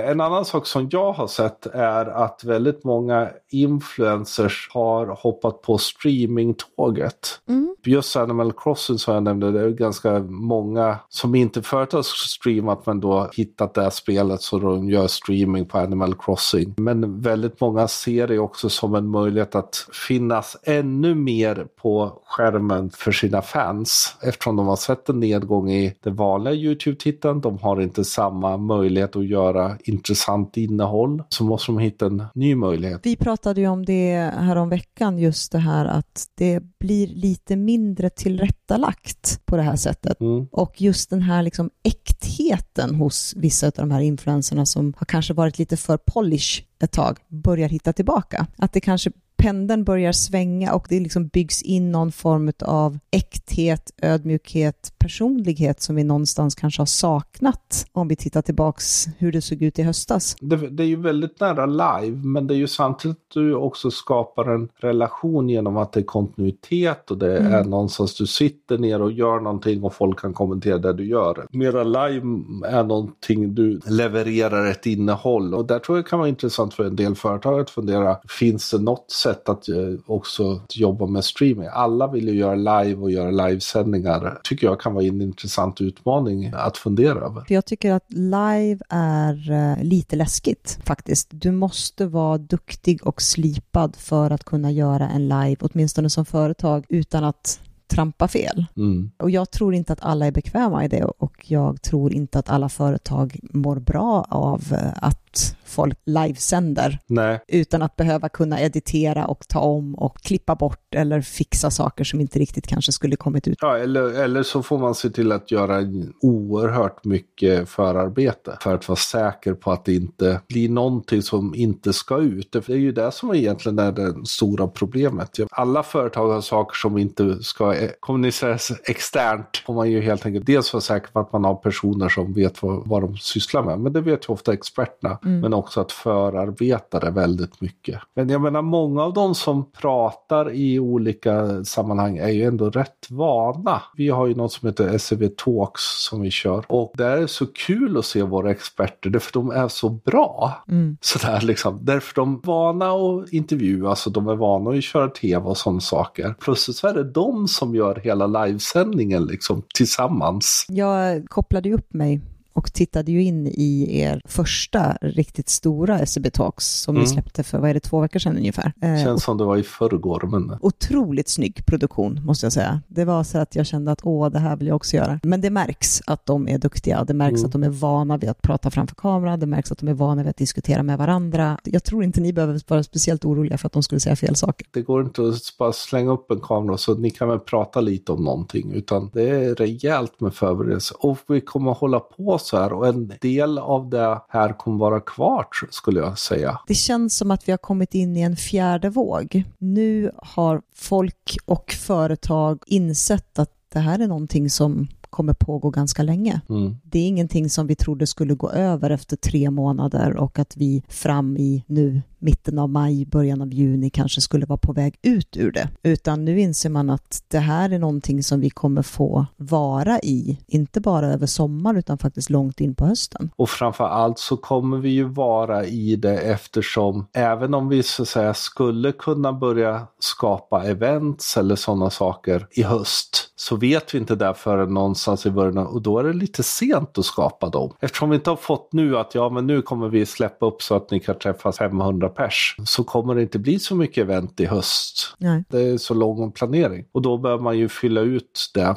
En 0.05 0.21
annan 0.21 0.45
sak 0.45 0.67
som 0.67 0.89
jag 0.93 1.13
har 1.13 1.27
sett 1.27 1.67
är 1.67 2.07
att 2.07 2.45
väldigt 2.45 2.85
många 2.85 3.31
influencers 3.51 4.69
har 4.73 5.07
hoppat 5.07 5.63
på 5.63 5.79
streamingtåget. 5.79 7.41
Mm. 7.49 7.77
Just 7.85 8.17
Animal 8.17 8.53
Crossing 8.53 8.99
som 8.99 9.15
jag 9.15 9.23
nämnde, 9.23 9.51
det 9.51 9.61
är 9.61 9.71
ganska 9.71 10.19
många 10.29 10.99
som 11.09 11.35
inte 11.35 11.63
förut 11.63 11.93
har 11.93 12.03
streamat 12.03 12.87
men 12.87 13.01
då 13.01 13.31
hittat 13.33 13.75
det 13.75 13.83
här 13.83 13.91
spelet 13.91 14.43
så 14.43 14.59
de 14.59 14.91
gör 14.91 15.07
streaming 15.07 15.67
på 15.67 15.79
Animal 15.79 16.15
Crossing. 16.15 16.75
Men 16.77 17.21
väldigt 17.21 17.61
många 17.61 17.89
ser 17.89 18.27
det 18.29 18.39
också 18.39 18.69
som 18.69 18.95
en 18.95 19.09
möjlighet 19.09 19.55
att 19.55 19.89
finnas 20.09 20.57
ännu 20.63 21.15
mer 21.15 21.67
på 21.83 22.23
skärmen 22.27 22.91
för 22.91 23.13
sina 23.13 23.43
fans 23.43 24.17
eftersom 24.23 24.57
de 24.57 24.67
har 24.67 24.77
sett 24.77 25.09
en 25.09 25.21
nedgång 25.21 25.71
i 25.71 25.95
det 26.03 26.11
vanliga 26.11 26.55
YouTube-tittandet. 26.55 27.43
De 27.43 27.59
har 27.59 27.81
inte 27.81 28.05
samma 28.05 28.57
möjlighet 28.57 29.17
att 29.17 29.27
göra 29.27 29.77
intressant 29.89 30.57
innehåll 30.57 31.23
så 31.29 31.45
måste 31.45 31.73
de 31.73 31.79
hitta 31.79 32.07
en 32.07 32.25
ny 32.35 32.55
möjlighet. 32.55 33.01
Vi 33.03 33.17
pratade 33.17 33.61
ju 33.61 33.69
om 33.69 33.85
det 33.85 34.33
här 34.39 34.57
om 34.57 34.69
veckan 34.69 35.19
just 35.19 35.53
det 35.53 35.59
här 35.59 35.85
att 35.85 36.27
det 36.35 36.61
blir 36.79 37.07
lite 37.07 37.57
mindre 37.57 38.11
tillrättalagt 38.11 39.41
på 39.45 39.57
det 39.57 39.63
här 39.63 39.77
sättet. 39.77 40.21
Mm. 40.21 40.47
Och 40.53 40.83
just 40.83 41.11
den 41.11 41.23
här 41.23 41.43
liksom 41.43 41.71
äktheten 41.83 42.95
hos 42.95 43.35
vissa 43.37 43.67
av 43.67 43.73
de 43.77 43.91
här 43.91 44.01
influenserna 44.01 44.67
som 44.67 44.95
har 44.99 45.05
kanske 45.05 45.35
varit 45.35 45.59
lite 45.59 45.77
för 45.77 45.97
polish 45.97 46.63
ett 46.83 46.93
tag 46.93 47.19
börjar 47.29 47.69
hitta 47.69 47.93
tillbaka. 47.93 48.47
Att 48.57 48.73
det 48.73 48.81
kanske 48.81 49.11
pendeln 49.37 49.85
börjar 49.85 50.13
svänga 50.13 50.75
och 50.75 50.87
det 50.89 51.01
liksom 51.01 51.29
byggs 51.29 51.63
in 51.63 51.93
någon 51.93 52.13
form 52.13 52.53
av 52.65 52.99
äkthet, 53.11 53.91
ödmjukhet, 54.03 54.93
personlighet 54.99 55.81
som 55.81 55.97
vi 55.97 56.05
någonstans 56.05 56.55
kanske 56.55 56.81
har 56.81 56.87
saknat 56.87 57.87
om 57.93 58.09
vi 58.09 58.17
tittar 58.17 58.43
tillbaks 58.43 59.07
hur 59.19 59.33
det 59.33 59.43
såg 59.43 59.63
ut 59.63 59.79
i 59.79 59.83
höstas. 59.83 60.37
Det, 60.41 60.57
det 60.57 60.83
är 60.83 60.87
ju 60.87 60.97
väldigt 60.97 61.41
nära 61.41 61.67
live, 61.67 62.17
men 62.17 62.47
det 62.47 62.55
är 62.55 62.59
ju 62.59 62.67
samtidigt 62.67 63.17
att 63.17 63.35
du 63.35 63.55
också 63.55 63.91
skapar 63.91 64.55
en 64.55 64.69
relation 64.77 65.49
genom 65.49 65.77
att 65.77 65.93
det 65.93 66.01
är 66.01 66.05
kontinuitet 66.05 67.11
och 67.11 67.19
det 67.19 67.39
mm. 67.39 67.53
är 67.53 67.65
någonstans 67.65 68.17
du 68.17 68.27
sitter 68.27 68.79
ner 68.79 69.03
och 69.03 69.13
gör 69.13 69.41
någonting 69.41 69.83
och 69.83 69.95
folk 69.95 70.21
kan 70.21 70.35
kommentera 70.35 70.79
det 70.79 70.93
du 70.93 71.07
gör. 71.07 71.47
Mera 71.51 71.85
live 71.85 72.27
är 72.67 72.85
någonting 72.85 73.55
du 73.55 73.81
levererar 73.87 74.67
ett 74.67 74.87
innehåll 74.87 75.55
och 75.55 75.67
där 75.67 75.79
tror 75.79 75.99
jag 75.99 76.07
kan 76.07 76.19
vara 76.19 76.29
intressant 76.29 76.75
för 76.75 76.85
en 76.85 76.97
del 76.97 77.15
företag 77.15 77.61
att 77.61 77.71
fundera, 77.71 78.17
finns 78.29 78.71
det 78.71 78.79
något 78.79 79.11
sätt 79.27 79.49
att 79.49 79.69
eh, 79.69 79.77
också 80.07 80.61
jobba 80.71 81.07
med 81.07 81.25
streaming? 81.25 81.69
Alla 81.73 82.07
vill 82.07 82.29
ju 82.29 82.35
göra 82.35 82.55
live 82.55 83.03
och 83.03 83.11
göra 83.11 83.31
livesändningar. 83.31 84.41
tycker 84.45 84.67
jag 84.67 84.81
kan 84.81 84.95
vara 84.95 85.05
en 85.05 85.21
intressant 85.21 85.81
utmaning 85.81 86.53
att 86.55 86.77
fundera 86.77 87.19
över. 87.19 87.45
Jag 87.49 87.65
tycker 87.65 87.93
att 87.93 88.13
live 88.13 88.79
är 88.89 89.51
eh, 89.51 89.85
lite 89.85 90.17
läskigt 90.17 90.79
faktiskt. 90.85 91.29
Du 91.31 91.53
måste 91.53 92.07
vara 92.07 92.39
duktig 92.39 93.07
och 93.07 93.23
slipad 93.23 93.97
för 93.97 94.31
att 94.31 94.45
kunna 94.45 94.73
göra 94.73 95.09
en 95.09 95.29
live, 95.29 95.57
åtminstone 95.61 96.11
som 96.11 96.25
företag, 96.25 96.87
utan 96.89 97.25
att 97.25 97.61
trampa 97.89 98.29
fel. 98.29 98.67
Mm. 98.77 99.11
Och 99.19 99.31
jag 99.31 99.51
tror 99.51 99.75
inte 99.75 99.93
att 99.93 100.03
alla 100.03 100.27
är 100.27 100.33
bekväma 100.33 100.85
i 100.85 100.89
det 100.89 101.05
och 101.05 101.45
jag 101.47 101.83
tror 101.83 102.13
inte 102.13 102.39
att 102.39 102.51
alla 102.51 102.69
företag 102.69 103.41
mår 103.43 103.77
bra 103.77 104.27
av 104.31 104.63
eh, 104.73 104.93
att 104.97 105.57
folk 105.65 105.99
livesänder 106.05 106.99
Nej. 107.07 107.41
utan 107.49 107.83
att 107.83 107.97
behöva 107.97 108.29
kunna 108.29 108.61
editera 108.61 109.27
och 109.27 109.49
ta 109.49 109.61
om 109.61 109.95
och 109.95 110.19
klippa 110.19 110.55
bort 110.55 110.95
eller 110.95 111.21
fixa 111.21 111.71
saker 111.71 112.05
som 112.05 112.21
inte 112.21 112.39
riktigt 112.39 112.67
kanske 112.67 112.93
skulle 112.93 113.17
kommit 113.17 113.49
ut. 113.49 113.59
Ja, 113.61 113.79
eller, 113.79 114.23
eller 114.23 114.43
så 114.43 114.63
får 114.63 114.79
man 114.79 114.95
se 114.95 115.11
till 115.11 115.33
att 115.33 115.51
göra 115.51 115.83
oerhört 116.21 117.05
mycket 117.05 117.69
förarbete 117.69 118.59
för 118.61 118.75
att 118.75 118.89
vara 118.89 118.97
säker 118.97 119.55
på 119.55 119.73
att 119.73 119.85
det 119.85 119.95
inte 119.95 120.41
blir 120.49 120.69
någonting 120.69 121.23
som 121.23 121.55
inte 121.55 121.93
ska 121.93 122.19
ut. 122.19 122.53
Det 122.53 122.69
är 122.69 122.77
ju 122.77 122.93
det 122.93 123.13
som 123.13 123.35
egentligen 123.35 123.79
är 123.79 123.93
det 123.93 124.27
stora 124.27 124.69
problemet. 124.69 125.39
Alla 125.51 125.83
företag 125.83 126.33
har 126.33 126.41
saker 126.41 126.77
som 126.77 126.99
inte 126.99 127.43
ska 127.43 127.75
kommuniceras 128.01 128.73
externt. 128.85 129.63
Får 129.67 129.75
man 129.75 129.91
ju 129.91 130.01
helt 130.01 130.27
enkelt 130.27 130.47
dels 130.47 130.73
vara 130.73 130.81
säker 130.81 131.09
på 131.09 131.21
att 131.21 131.33
man 131.33 131.45
har 131.45 131.55
personer 131.55 132.09
som 132.09 132.33
vet 132.33 132.63
vad, 132.63 132.89
vad 132.89 133.03
de 133.03 133.17
sysslar 133.17 133.63
med. 133.63 133.81
Men 133.81 133.93
det 133.93 134.01
vet 134.01 134.29
ju 134.29 134.33
ofta 134.33 134.53
experterna. 134.53 135.19
Mm. 135.25 135.41
Men 135.41 135.55
också 135.55 135.81
att 135.81 135.93
förarbeta 135.93 137.01
det 137.01 137.11
väldigt 137.11 137.61
mycket. 137.61 138.01
Men 138.15 138.29
jag 138.29 138.41
menar 138.41 138.63
många 138.63 139.03
av 139.03 139.13
de 139.13 139.35
som 139.35 139.71
pratar 139.71 140.53
i 140.53 140.79
olika 140.79 141.65
sammanhang 141.65 142.17
är 142.17 142.29
ju 142.29 142.45
ändå 142.45 142.71
rätt 142.71 143.07
vana. 143.11 143.83
Vi 143.97 144.09
har 144.09 144.27
ju 144.27 144.35
något 144.35 144.53
som 144.53 144.69
heter 144.69 144.99
SEV 144.99 145.29
Talks 145.29 145.83
som 145.83 146.21
vi 146.21 146.31
kör 146.31 146.65
och 146.69 146.93
det 146.95 147.05
är 147.05 147.27
så 147.27 147.47
kul 147.47 147.99
att 147.99 148.05
se 148.05 148.23
våra 148.23 148.51
experter 148.51 149.11
därför 149.11 149.33
de 149.33 149.51
är 149.51 149.69
så 149.69 149.89
bra. 149.89 150.65
Mm. 150.69 150.97
Sådär 151.01 151.41
liksom. 151.41 151.79
Därför 151.83 152.15
de 152.15 152.35
är 152.35 152.47
vana 152.47 152.91
att 152.91 153.33
intervjuas 153.33 154.07
och 154.07 154.13
de 154.13 154.29
är 154.29 154.37
vana 154.37 154.71
att 154.71 154.85
köra 154.85 155.09
tv 155.09 155.45
och 155.45 155.57
sådana 155.57 155.81
saker. 155.81 156.35
Plötsligt 156.41 156.77
så 156.77 156.89
är 156.89 156.95
det 156.95 157.05
de 157.05 157.49
som 157.49 157.66
gör 157.75 158.01
hela 158.05 158.27
livesändningen 158.27 159.25
liksom 159.25 159.63
tillsammans. 159.75 160.67
Jag 160.69 161.29
kopplade 161.29 161.73
upp 161.73 161.95
mig 161.95 162.21
och 162.57 162.73
tittade 162.73 163.13
ju 163.13 163.23
in 163.23 163.47
i 163.47 163.99
er 164.01 164.23
första 164.25 164.97
riktigt 165.01 165.49
stora 165.49 166.07
SEB 166.07 166.33
Talks 166.33 166.65
som 166.65 166.97
mm. 166.97 167.05
vi 167.05 167.11
släppte 167.11 167.43
för, 167.43 167.59
vad 167.59 167.71
är 167.71 167.75
det, 167.75 167.81
två 167.81 168.01
veckor 168.01 168.19
sedan 168.19 168.37
ungefär. 168.37 168.73
Eh, 168.83 169.05
Känns 169.05 169.23
som 169.23 169.39
det 169.39 169.45
var 169.45 169.57
i 169.57 169.63
förrgår. 169.63 170.29
Men... 170.31 170.59
Otroligt 170.61 171.29
snygg 171.29 171.67
produktion 171.67 172.25
måste 172.25 172.47
jag 172.47 172.53
säga. 172.53 172.81
Det 172.89 173.05
var 173.05 173.25
så 173.25 173.39
att 173.39 173.57
jag 173.57 173.67
kände 173.67 173.93
att 173.93 174.01
åh, 174.03 174.31
det 174.31 174.39
här 174.39 174.57
vill 174.57 174.67
jag 174.67 174.77
också 174.77 174.97
göra. 174.97 175.21
Men 175.23 175.41
det 175.41 175.51
märks 175.51 176.03
att 176.07 176.27
de 176.27 176.49
är 176.49 176.59
duktiga, 176.59 177.05
det 177.05 177.15
märks 177.15 177.39
mm. 177.39 177.47
att 177.47 177.53
de 177.53 177.63
är 177.63 177.69
vana 177.69 178.17
vid 178.17 178.31
att 178.31 178.43
prata 178.43 178.71
framför 178.71 178.95
kamera, 178.95 179.37
det 179.37 179.47
märks 179.47 179.73
att 179.73 179.79
de 179.79 179.89
är 179.89 179.95
vana 179.95 180.23
vid 180.23 180.31
att 180.31 180.37
diskutera 180.37 180.83
med 180.83 180.99
varandra. 180.99 181.59
Jag 181.65 181.85
tror 181.85 182.05
inte 182.05 182.21
ni 182.21 182.33
behöver 182.33 182.61
vara 182.69 182.83
speciellt 182.83 183.25
oroliga 183.25 183.59
för 183.59 183.67
att 183.67 183.73
de 183.73 183.83
skulle 183.83 184.01
säga 184.01 184.17
fel 184.17 184.37
saker. 184.37 184.67
Det 184.71 184.83
går 184.83 185.03
inte 185.03 185.23
att 185.23 185.59
bara 185.59 185.73
slänga 185.73 186.11
upp 186.13 186.31
en 186.31 186.41
kamera 186.41 186.77
så 186.77 186.95
ni 186.95 187.11
kan 187.11 187.29
väl 187.29 187.39
prata 187.39 187.81
lite 187.81 188.13
om 188.13 188.25
någonting, 188.25 188.73
utan 188.73 189.11
det 189.13 189.31
är 189.31 189.55
rejält 189.55 190.21
med 190.21 190.35
förberedelse. 190.35 190.95
Och 190.99 191.19
vi 191.29 191.41
kommer 191.41 191.71
att 191.71 191.79
hålla 191.79 192.01
på 192.01 192.39
så 192.47 192.57
här 192.57 192.73
och 192.73 192.87
en 192.89 193.13
del 193.21 193.59
av 193.59 193.91
det 193.91 194.21
här 194.29 194.59
kommer 194.59 194.79
vara 194.79 195.01
kvar 195.01 195.47
skulle 195.71 196.01
jag 196.01 196.19
säga. 196.19 196.61
Det 196.67 196.75
känns 196.75 197.17
som 197.17 197.31
att 197.31 197.49
vi 197.49 197.53
har 197.53 197.59
kommit 197.59 197.95
in 197.95 198.17
i 198.17 198.21
en 198.21 198.37
fjärde 198.37 198.91
våg. 198.91 199.45
Nu 199.59 200.11
har 200.17 200.63
folk 200.75 201.37
och 201.45 201.73
företag 201.73 202.63
insett 202.67 203.39
att 203.39 203.53
det 203.73 203.79
här 203.79 203.99
är 203.99 204.07
någonting 204.07 204.51
som 204.51 204.89
kommer 205.11 205.35
pågå 205.35 205.71
ganska 205.71 206.03
länge. 206.03 206.41
Mm. 206.49 206.77
Det 206.85 206.99
är 206.99 207.09
ingenting 207.09 207.51
som 207.51 207.67
vi 207.67 207.75
trodde 207.75 208.07
skulle 208.07 208.35
gå 208.35 208.51
över 208.51 208.91
efter 208.91 209.17
tre 209.17 209.51
månader 209.51 210.17
och 210.17 210.39
att 210.39 210.57
vi 210.57 210.83
fram 210.89 211.37
i 211.37 211.65
nu 211.67 212.03
mitten 212.19 212.59
av 212.59 212.69
maj, 212.69 213.07
början 213.07 213.43
av 213.43 213.53
juni 213.53 213.91
kanske 213.91 214.21
skulle 214.21 214.47
vara 214.47 214.59
på 214.59 214.73
väg 214.73 214.99
ut 215.03 215.37
ur 215.37 215.53
det, 215.53 215.69
utan 215.83 216.25
nu 216.25 216.41
inser 216.41 216.71
man 216.71 216.91
att 216.91 217.23
det 217.29 217.39
här 217.39 217.71
är 217.71 217.79
någonting 217.79 218.23
som 218.23 218.41
vi 218.41 218.51
kommer 218.51 218.83
få 218.83 219.27
vara 219.37 219.99
i, 219.99 220.39
inte 220.47 220.81
bara 220.81 221.07
över 221.07 221.27
sommaren 221.27 221.77
utan 221.77 221.99
faktiskt 221.99 222.31
långt 222.31 222.61
in 222.61 222.75
på 222.75 222.87
hösten. 222.87 223.31
Och 223.37 223.51
framför 223.51 223.85
allt 223.85 224.19
så 224.19 224.37
kommer 224.37 224.79
vi 224.79 224.89
ju 224.89 225.05
vara 225.05 225.65
i 225.65 225.97
det 225.97 226.19
eftersom 226.19 227.07
även 227.13 227.55
om 227.55 227.69
vi 227.69 227.83
så 227.83 228.03
att 228.03 228.09
säga 228.09 228.35
skulle 228.35 228.93
kunna 228.93 229.33
börja 229.33 229.87
skapa 229.99 230.65
events 230.65 231.37
eller 231.37 231.57
sådana 231.57 231.91
saker 231.91 232.47
i 232.51 232.63
höst 232.63 233.33
så 233.37 233.57
vet 233.57 233.95
vi 233.95 233.99
inte 233.99 234.15
det 234.15 234.35
förrän 234.35 234.75
någonstans 234.75 235.27
i 235.27 235.31
början 235.31 235.67
och 235.67 235.83
då 235.83 235.99
är 235.99 236.05
det 236.05 236.13
lite 236.13 236.43
sent 236.43 236.99
att 236.99 237.05
skapa 237.05 237.49
dem. 237.49 237.73
Eftersom 237.81 238.11
vi 238.11 238.17
inte 238.17 238.31
har 238.31 238.37
fått 238.37 238.73
nu 238.73 238.99
att 238.99 239.15
ja 239.15 239.29
men 239.29 239.47
nu 239.47 239.63
kommer 239.63 239.89
vi 239.89 240.07
släppa 240.07 240.47
upp 240.47 240.63
så 240.63 240.75
att 240.75 240.91
ni 240.91 241.01
kan 241.01 241.19
träffas 241.19 241.59
500 241.59 242.06
pers 242.09 242.57
så 242.65 242.85
kommer 242.85 243.15
det 243.15 243.23
inte 243.23 243.39
bli 243.39 243.59
så 243.59 243.75
mycket 243.75 244.03
event 244.03 244.41
i 244.41 244.47
höst. 244.47 245.15
Nej. 245.19 245.45
Det 245.49 245.61
är 245.61 245.77
så 245.77 245.95
lång 245.95 246.33
planering 246.33 246.85
och 246.93 247.03
då 247.03 247.19
bör 247.19 247.39
man 247.39 247.59
ju 247.59 247.69
fylla 247.69 248.01
ut 248.01 248.51
det 248.55 248.77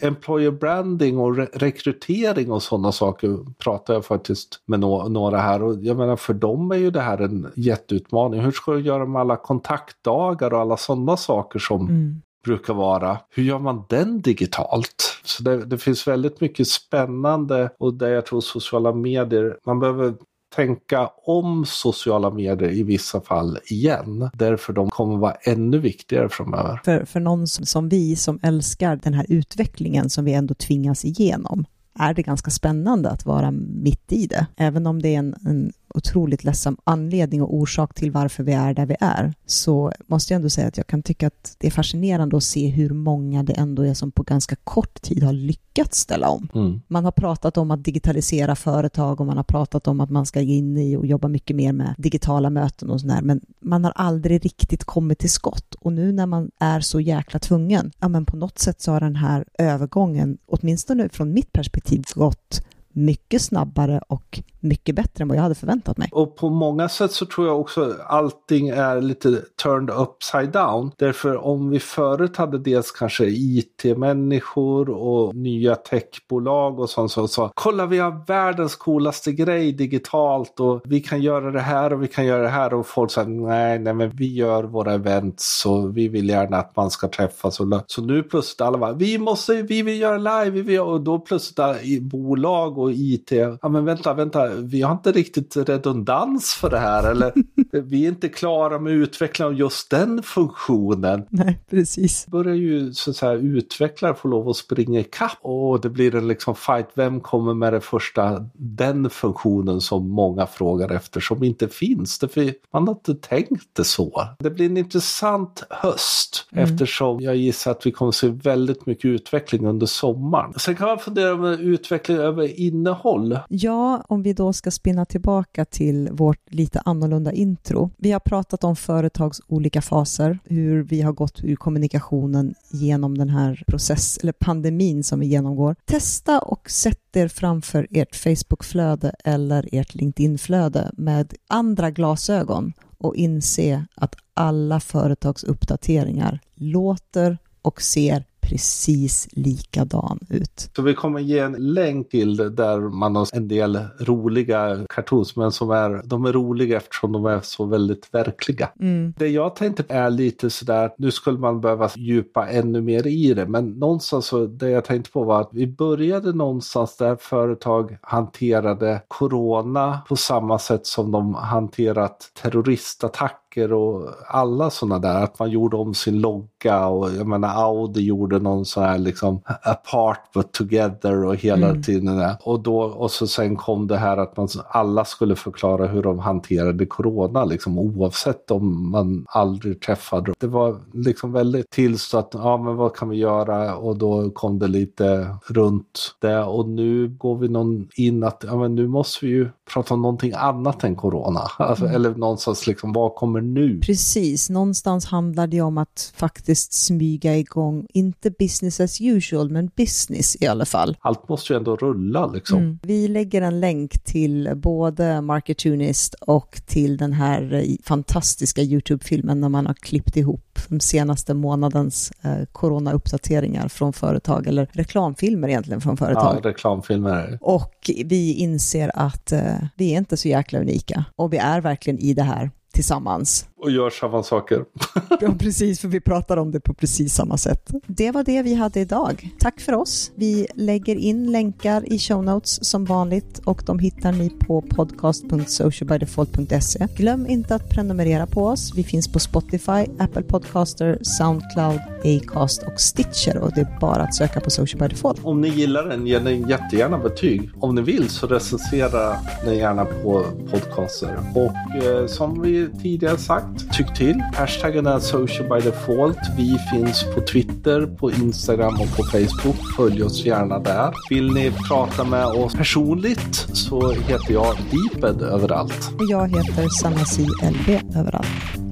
employer 0.00 0.50
branding 0.50 1.18
och 1.18 1.36
re 1.36 1.48
rekrytering 1.52 2.52
och 2.52 2.62
sådana 2.62 2.92
saker 2.92 3.38
pratar 3.58 3.94
jag 3.94 4.04
faktiskt 4.04 4.60
med 4.66 4.80
no 4.80 5.08
några 5.08 5.38
här 5.38 5.62
och 5.62 5.76
jag 5.82 5.96
menar 5.96 6.16
för 6.16 6.34
dem 6.34 6.70
är 6.70 6.76
ju 6.76 6.90
det 6.90 7.00
här 7.00 7.18
en 7.18 7.52
jätteutmaning. 7.56 8.40
Hur 8.40 8.52
ska 8.52 8.72
du 8.72 8.80
göra 8.80 9.06
med 9.06 9.20
alla 9.20 9.36
kontaktdagar 9.36 10.54
och 10.54 10.60
alla 10.60 10.76
sådana 10.76 11.16
saker 11.16 11.58
som 11.58 11.80
mm. 11.80 12.22
brukar 12.44 12.74
vara. 12.74 13.18
Hur 13.30 13.42
gör 13.42 13.58
man 13.58 13.84
den 13.88 14.20
digitalt? 14.20 15.20
Så 15.24 15.42
det, 15.42 15.64
det 15.64 15.78
finns 15.78 16.08
väldigt 16.08 16.40
mycket 16.40 16.68
spännande 16.68 17.70
och 17.78 17.94
det 17.94 18.10
jag 18.10 18.26
tror 18.26 18.40
sociala 18.40 18.92
medier, 18.92 19.58
man 19.66 19.80
behöver 19.80 20.14
tänka 20.56 21.10
om 21.26 21.64
sociala 21.66 22.30
medier 22.30 22.70
i 22.70 22.82
vissa 22.82 23.20
fall 23.20 23.58
igen. 23.70 24.30
Därför 24.34 24.72
de 24.72 24.90
kommer 24.90 25.16
vara 25.16 25.34
ännu 25.42 25.78
viktigare 25.78 26.28
framöver. 26.28 26.80
För, 26.84 27.04
för 27.04 27.20
någon 27.20 27.46
som, 27.46 27.66
som 27.66 27.88
vi 27.88 28.16
som 28.16 28.38
älskar 28.42 28.96
den 28.96 29.14
här 29.14 29.26
utvecklingen 29.28 30.10
som 30.10 30.24
vi 30.24 30.32
ändå 30.32 30.54
tvingas 30.54 31.04
igenom 31.04 31.64
är 31.98 32.14
det 32.14 32.22
ganska 32.22 32.50
spännande 32.50 33.10
att 33.10 33.26
vara 33.26 33.50
mitt 33.50 34.12
i 34.12 34.26
det. 34.26 34.46
Även 34.56 34.86
om 34.86 35.02
det 35.02 35.14
är 35.14 35.18
en, 35.18 35.34
en 35.46 35.72
otroligt 35.98 36.44
ledsam 36.44 36.76
anledning 36.84 37.42
och 37.42 37.54
orsak 37.54 37.94
till 37.94 38.10
varför 38.10 38.42
vi 38.42 38.52
är 38.52 38.74
där 38.74 38.86
vi 38.86 38.96
är, 39.00 39.34
så 39.46 39.92
måste 40.06 40.32
jag 40.32 40.36
ändå 40.36 40.50
säga 40.50 40.68
att 40.68 40.76
jag 40.76 40.86
kan 40.86 41.02
tycka 41.02 41.26
att 41.26 41.56
det 41.58 41.66
är 41.66 41.70
fascinerande 41.70 42.36
att 42.36 42.42
se 42.42 42.68
hur 42.68 42.90
många 42.90 43.42
det 43.42 43.52
ändå 43.52 43.82
är 43.82 43.94
som 43.94 44.10
på 44.10 44.22
ganska 44.22 44.56
kort 44.56 45.02
tid 45.02 45.22
har 45.22 45.32
lyckats 45.32 45.98
ställa 45.98 46.28
om. 46.28 46.48
Mm. 46.54 46.80
Man 46.88 47.04
har 47.04 47.12
pratat 47.12 47.56
om 47.56 47.70
att 47.70 47.84
digitalisera 47.84 48.56
företag 48.56 49.20
och 49.20 49.26
man 49.26 49.36
har 49.36 49.44
pratat 49.44 49.88
om 49.88 50.00
att 50.00 50.10
man 50.10 50.26
ska 50.26 50.40
in 50.40 50.76
i 50.76 50.96
och 50.96 51.06
jobba 51.06 51.28
mycket 51.28 51.56
mer 51.56 51.72
med 51.72 51.94
digitala 51.98 52.50
möten 52.50 52.90
och 52.90 53.00
sådär, 53.00 53.22
men 53.22 53.40
man 53.60 53.84
har 53.84 53.92
aldrig 53.96 54.44
riktigt 54.44 54.84
kommit 54.84 55.18
till 55.18 55.30
skott. 55.30 55.74
Och 55.80 55.92
nu 55.92 56.12
när 56.12 56.26
man 56.26 56.50
är 56.58 56.80
så 56.80 57.00
jäkla 57.00 57.38
tvungen, 57.38 57.92
ja 58.00 58.08
men 58.08 58.26
på 58.26 58.36
något 58.36 58.58
sätt 58.58 58.80
så 58.80 58.92
har 58.92 59.00
den 59.00 59.16
här 59.16 59.44
övergången, 59.58 60.38
åtminstone 60.46 61.08
från 61.08 61.32
mitt 61.32 61.52
perspektiv, 61.52 62.02
gått 62.14 62.62
mycket 62.98 63.42
snabbare 63.42 64.00
och 64.08 64.40
mycket 64.60 64.94
bättre 64.94 65.22
än 65.22 65.28
vad 65.28 65.36
jag 65.36 65.42
hade 65.42 65.54
förväntat 65.54 65.98
mig. 65.98 66.08
Och 66.12 66.36
på 66.36 66.50
många 66.50 66.88
sätt 66.88 67.12
så 67.12 67.26
tror 67.26 67.46
jag 67.46 67.60
också 67.60 67.94
allting 68.06 68.68
är 68.68 69.00
lite 69.00 69.42
turned 69.62 69.90
upside 69.90 70.52
down. 70.52 70.90
Därför 70.98 71.36
om 71.36 71.70
vi 71.70 71.80
förut 71.80 72.36
hade 72.36 72.58
dels 72.58 72.90
kanske 72.90 73.24
IT-människor 73.26 74.90
och 74.90 75.34
nya 75.34 75.74
techbolag 75.74 76.80
och 76.80 76.90
sånt 76.90 77.12
som 77.12 77.28
sa 77.28 77.52
kolla 77.54 77.86
vi 77.86 77.98
har 77.98 78.26
världens 78.26 78.76
coolaste 78.76 79.32
grej 79.32 79.72
digitalt 79.72 80.60
och 80.60 80.80
vi 80.84 81.00
kan 81.00 81.22
göra 81.22 81.50
det 81.50 81.60
här 81.60 81.92
och 81.92 82.02
vi 82.02 82.08
kan 82.08 82.26
göra 82.26 82.42
det 82.42 82.48
här 82.48 82.74
och 82.74 82.86
folk 82.86 83.10
sa 83.10 83.24
nej, 83.24 83.78
nej 83.78 83.94
men 83.94 84.10
vi 84.10 84.34
gör 84.34 84.64
våra 84.64 84.94
events 84.94 85.66
och 85.66 85.96
vi 85.96 86.08
vill 86.08 86.28
gärna 86.28 86.56
att 86.56 86.76
man 86.76 86.90
ska 86.90 87.08
träffas. 87.08 87.60
Och 87.60 87.66
så 87.86 88.02
nu 88.02 88.22
plötsligt 88.22 88.60
alla 88.60 88.78
bara 88.78 88.92
vi 88.92 89.18
måste, 89.18 89.62
vi 89.62 89.82
vill 89.82 90.00
göra 90.00 90.18
live, 90.18 90.50
vi 90.50 90.62
vill, 90.62 90.80
och 90.80 91.00
då 91.00 91.18
plötsligt 91.18 91.58
i 91.82 92.00
bolag 92.00 92.78
och 92.78 92.87
IT, 92.90 93.32
ja 93.62 93.68
men 93.68 93.84
vänta, 93.84 94.14
vänta. 94.14 94.48
Vi 94.48 94.82
har 94.82 94.92
inte 94.92 95.12
riktigt 95.12 95.56
redundans 95.56 96.54
för 96.54 96.70
det 96.70 96.78
här 96.78 97.10
eller? 97.10 97.32
vi 97.72 98.04
är 98.04 98.08
inte 98.08 98.28
klara 98.28 98.78
med 98.78 98.92
utvecklingen 98.92 99.52
av 99.52 99.58
just 99.58 99.90
den 99.90 100.22
funktionen. 100.22 101.26
Nej, 101.28 101.58
precis. 101.70 102.26
Börjar 102.26 102.54
ju 102.54 102.92
så 102.92 103.10
att 103.10 103.16
säga 103.16 103.32
utvecklare 103.32 104.14
få 104.14 104.28
lov 104.28 104.48
att 104.48 104.56
springa 104.56 105.00
ikapp 105.00 105.38
och 105.42 105.80
det 105.80 105.90
blir 105.90 106.14
en 106.14 106.28
liksom 106.28 106.54
fight. 106.54 106.88
Vem 106.94 107.20
kommer 107.20 107.54
med 107.54 107.72
det 107.72 107.80
första, 107.80 108.48
den 108.54 109.10
funktionen 109.10 109.80
som 109.80 110.08
många 110.08 110.46
frågar 110.46 110.92
efter 110.92 111.20
som 111.20 111.44
inte 111.44 111.68
finns. 111.68 112.18
Därför 112.18 112.52
man 112.72 112.88
har 112.88 112.94
inte 112.94 113.14
tänkt 113.14 113.68
det 113.72 113.84
så. 113.84 114.28
Det 114.38 114.50
blir 114.50 114.66
en 114.66 114.76
intressant 114.76 115.62
höst 115.70 116.48
mm. 116.52 116.64
eftersom 116.64 117.20
jag 117.20 117.36
gissar 117.36 117.70
att 117.70 117.86
vi 117.86 117.92
kommer 117.92 118.12
se 118.12 118.28
väldigt 118.28 118.86
mycket 118.86 119.04
utveckling 119.04 119.66
under 119.66 119.86
sommaren. 119.86 120.52
Sen 120.56 120.76
kan 120.76 120.88
man 120.88 120.98
fundera 120.98 121.28
över 121.28 121.58
utveckling 121.58 122.16
över 122.16 122.60
innehåll. 122.60 123.38
Ja, 123.48 124.04
om 124.08 124.22
vi 124.22 124.32
då 124.32 124.52
ska 124.52 124.70
spinna 124.70 125.04
tillbaka 125.04 125.64
till 125.64 126.08
vårt 126.12 126.38
lite 126.50 126.80
annorlunda 126.84 127.32
intro. 127.58 127.90
Vi 127.96 128.12
har 128.12 128.20
pratat 128.20 128.64
om 128.64 128.76
företags 128.76 129.40
olika 129.46 129.82
faser, 129.82 130.38
hur 130.44 130.82
vi 130.82 131.02
har 131.02 131.12
gått 131.12 131.44
ur 131.44 131.56
kommunikationen 131.56 132.54
genom 132.70 133.18
den 133.18 133.28
här 133.28 133.62
process 133.66 134.18
eller 134.18 134.32
pandemin 134.32 135.04
som 135.04 135.20
vi 135.20 135.26
genomgår. 135.26 135.76
Testa 135.84 136.38
och 136.38 136.70
sätt 136.70 137.16
er 137.16 137.28
framför 137.28 137.86
ert 137.90 138.16
Facebookflöde 138.16 139.14
eller 139.24 139.68
ert 139.72 139.94
LinkedIn-flöde 139.94 140.90
med 140.92 141.34
andra 141.48 141.90
glasögon 141.90 142.72
och 142.98 143.16
inse 143.16 143.84
att 143.94 144.14
alla 144.34 144.80
företagsuppdateringar 144.80 146.40
låter 146.54 147.38
och 147.62 147.82
ser 147.82 148.24
precis 148.48 149.28
likadan 149.32 150.18
ut. 150.28 150.70
Så 150.76 150.82
vi 150.82 150.94
kommer 150.94 151.20
ge 151.20 151.38
en 151.38 151.52
länk 151.52 152.10
till 152.10 152.36
där 152.36 152.80
man 152.80 153.16
har 153.16 153.28
en 153.32 153.48
del 153.48 153.78
roliga 154.00 154.86
cartoons, 154.88 155.36
men 155.36 155.52
som 155.52 155.70
är, 155.70 156.02
de 156.04 156.24
är 156.24 156.32
roliga 156.32 156.76
eftersom 156.76 157.12
de 157.12 157.26
är 157.26 157.40
så 157.40 157.64
väldigt 157.64 158.14
verkliga. 158.14 158.70
Mm. 158.80 159.14
Det 159.18 159.28
jag 159.28 159.56
tänkte 159.56 159.84
är 159.88 160.10
lite 160.10 160.50
sådär, 160.50 160.90
nu 160.98 161.10
skulle 161.10 161.38
man 161.38 161.60
behöva 161.60 161.90
djupa 161.96 162.48
ännu 162.48 162.80
mer 162.80 163.06
i 163.06 163.34
det, 163.34 163.46
men 163.46 163.70
någonstans 163.70 164.26
så, 164.26 164.46
det 164.46 164.70
jag 164.70 164.84
tänkte 164.84 165.10
på 165.10 165.24
var 165.24 165.40
att 165.40 165.50
vi 165.52 165.66
började 165.66 166.32
någonstans 166.32 166.96
där 166.96 167.16
företag 167.16 167.98
hanterade 168.02 169.02
corona 169.08 169.98
på 170.08 170.16
samma 170.16 170.58
sätt 170.58 170.86
som 170.86 171.10
de 171.10 171.34
hanterat 171.34 172.30
terroristattacker 172.42 173.72
och 173.72 174.08
alla 174.26 174.70
sådana 174.70 174.98
där, 174.98 175.24
att 175.24 175.38
man 175.38 175.50
gjorde 175.50 175.76
om 175.76 175.94
sin 175.94 176.20
logga 176.20 176.86
och 176.86 177.10
jag 177.10 177.26
menar 177.26 177.48
Audi 177.48 178.00
gjorde 178.00 178.37
någon 178.40 178.64
sån 178.64 178.82
här 178.82 178.98
liksom 178.98 179.40
apart 179.62 180.32
but 180.34 180.52
together 180.52 181.24
och 181.24 181.36
hela 181.36 181.68
mm. 181.68 181.82
tiden. 181.82 182.34
Och 182.42 182.60
då 182.60 182.80
och 182.80 183.10
så 183.10 183.26
sen 183.26 183.56
kom 183.56 183.86
det 183.86 183.96
här 183.96 184.16
att 184.16 184.36
man 184.36 184.48
alla 184.68 185.04
skulle 185.04 185.36
förklara 185.36 185.86
hur 185.86 186.02
de 186.02 186.18
hanterade 186.18 186.86
corona 186.86 187.44
liksom 187.44 187.78
oavsett 187.78 188.50
om 188.50 188.90
man 188.90 189.26
aldrig 189.28 189.80
träffade. 189.80 190.34
Det 190.38 190.46
var 190.46 190.76
liksom 190.92 191.32
väldigt 191.32 191.70
tillstått, 191.70 192.30
ja 192.34 192.56
men 192.56 192.76
vad 192.76 192.96
kan 192.96 193.08
vi 193.08 193.16
göra 193.16 193.76
och 193.76 193.98
då 193.98 194.30
kom 194.30 194.58
det 194.58 194.68
lite 194.68 195.36
runt 195.46 196.16
det 196.20 196.38
och 196.38 196.68
nu 196.68 197.08
går 197.08 197.36
vi 197.36 197.48
någon 197.48 197.88
in 197.94 198.24
att 198.24 198.44
ja 198.46 198.56
men 198.56 198.74
nu 198.74 198.88
måste 198.88 199.26
vi 199.26 199.32
ju 199.32 199.48
prata 199.72 199.94
om 199.94 200.02
någonting 200.02 200.32
annat 200.36 200.84
än 200.84 200.96
corona. 200.96 201.40
Alltså, 201.58 201.84
mm. 201.84 201.96
Eller 201.96 202.14
någonstans 202.14 202.66
liksom 202.66 202.92
vad 202.92 203.14
kommer 203.14 203.40
nu? 203.40 203.80
Precis, 203.80 204.50
någonstans 204.50 205.06
handlar 205.06 205.46
det 205.46 205.60
om 205.60 205.78
att 205.78 206.12
faktiskt 206.16 206.72
smyga 206.72 207.36
igång, 207.36 207.86
inte 207.88 208.27
inte 208.28 208.44
business 208.44 208.80
as 208.80 209.00
usual, 209.00 209.50
men 209.50 209.70
business 209.76 210.36
i 210.40 210.46
alla 210.46 210.64
fall. 210.64 210.96
Allt 211.00 211.28
måste 211.28 211.52
ju 211.52 211.56
ändå 211.56 211.76
rulla 211.76 212.26
liksom. 212.26 212.58
Mm. 212.58 212.78
Vi 212.82 213.08
lägger 213.08 213.42
en 213.42 213.60
länk 213.60 214.04
till 214.04 214.52
både 214.56 215.20
Marketunist 215.20 216.14
och 216.14 216.60
till 216.66 216.96
den 216.96 217.12
här 217.12 217.52
eh, 217.54 217.76
fantastiska 217.84 218.62
YouTube-filmen 218.62 219.40
när 219.40 219.48
man 219.48 219.66
har 219.66 219.74
klippt 219.74 220.16
ihop 220.16 220.58
de 220.68 220.80
senaste 220.80 221.34
månadens 221.34 222.12
eh, 222.22 222.44
corona-uppdateringar 222.52 223.68
från 223.68 223.92
företag, 223.92 224.46
eller 224.46 224.68
reklamfilmer 224.72 225.48
egentligen 225.48 225.80
från 225.80 225.96
företag. 225.96 226.40
Ja, 226.42 226.50
reklamfilmer. 226.50 227.38
Och 227.40 227.90
vi 228.04 228.32
inser 228.32 228.90
att 228.94 229.32
eh, 229.32 229.40
vi 229.76 229.92
är 229.92 229.98
inte 229.98 230.16
så 230.16 230.28
jäkla 230.28 230.58
unika 230.58 231.04
och 231.16 231.32
vi 231.32 231.36
är 231.36 231.60
verkligen 231.60 231.98
i 231.98 232.14
det 232.14 232.22
här 232.22 232.50
tillsammans. 232.72 233.47
Och 233.58 233.70
gör 233.70 233.90
samma 233.90 234.22
saker. 234.22 234.64
ja, 235.20 235.34
precis, 235.38 235.80
för 235.80 235.88
vi 235.88 236.00
pratar 236.00 236.36
om 236.36 236.50
det 236.50 236.60
på 236.60 236.74
precis 236.74 237.14
samma 237.14 237.36
sätt. 237.36 237.70
Det 237.86 238.10
var 238.10 238.24
det 238.24 238.42
vi 238.42 238.54
hade 238.54 238.80
idag. 238.80 239.30
Tack 239.38 239.60
för 239.60 239.74
oss. 239.74 240.12
Vi 240.14 240.46
lägger 240.54 240.96
in 240.96 241.32
länkar 241.32 241.92
i 241.92 241.98
show 241.98 242.24
notes 242.24 242.70
som 242.70 242.84
vanligt 242.84 243.40
och 243.44 243.62
de 243.66 243.78
hittar 243.78 244.12
ni 244.12 244.30
på 244.30 244.62
podcast.socialbydefault.se. 244.62 246.86
Glöm 246.96 247.26
inte 247.26 247.54
att 247.54 247.70
prenumerera 247.70 248.26
på 248.26 248.46
oss. 248.46 248.72
Vi 248.76 248.84
finns 248.84 249.12
på 249.12 249.18
Spotify, 249.18 249.86
Apple 249.98 250.22
Podcaster, 250.22 250.98
Soundcloud, 251.02 251.80
Acast 252.04 252.62
och 252.62 252.80
Stitcher 252.80 253.38
och 253.38 253.52
det 253.54 253.60
är 253.60 253.78
bara 253.80 254.02
att 254.02 254.14
söka 254.14 254.40
på 254.40 254.50
Social 254.50 254.80
by 254.80 254.88
Default. 254.88 255.24
Om 255.24 255.40
ni 255.40 255.48
gillar 255.48 255.88
den, 255.88 256.06
ge 256.06 256.18
den 256.18 256.48
jättegärna 256.48 256.98
betyg. 256.98 257.50
Om 257.60 257.74
ni 257.74 257.82
vill 257.82 258.08
så 258.08 258.26
recensera 258.26 259.16
den 259.44 259.56
gärna 259.56 259.84
på 259.84 260.24
podcaster. 260.50 261.18
Och 261.34 261.84
eh, 261.84 262.06
som 262.06 262.42
vi 262.42 262.68
tidigare 262.82 263.18
sagt, 263.18 263.47
tyck 263.72 263.94
till. 263.94 264.22
Hashtaggen 264.34 264.86
är 264.86 264.98
Social 264.98 265.48
by 265.48 265.70
Default. 265.70 266.18
Vi 266.36 266.58
finns 266.72 267.04
på 267.14 267.20
Twitter, 267.20 267.86
på 267.86 268.10
Instagram 268.10 268.74
och 268.74 268.96
på 268.96 269.02
Facebook. 269.02 269.56
Följ 269.76 270.02
oss 270.02 270.24
gärna 270.24 270.58
där. 270.58 270.92
Vill 271.10 271.32
ni 271.32 271.52
prata 271.68 272.04
med 272.04 272.26
oss 272.26 272.54
personligt 272.54 273.46
så 273.52 273.92
heter 273.92 274.32
jag 274.32 274.56
Deeped 274.70 275.22
överallt. 275.22 275.90
Och 275.98 276.04
jag 276.08 276.28
heter 276.28 276.68
Sanasi 276.80 277.26
LB 277.42 277.96
överallt. 277.96 278.28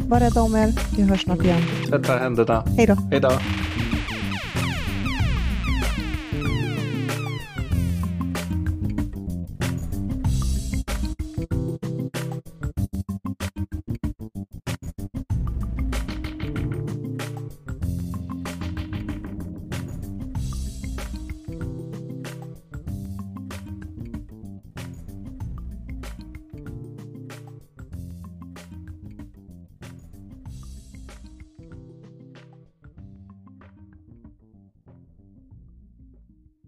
Var 0.08 0.20
rädda 0.20 0.40
om 0.40 0.54
er. 0.54 0.72
Vi 0.96 1.02
hörs 1.02 1.22
snart 1.22 1.44
igen. 1.44 1.62
Tvätta 1.88 2.16
händerna. 2.16 2.64
Hej 2.76 2.86
då. 2.86 2.94
Hej 3.10 3.20
då. 3.20 3.30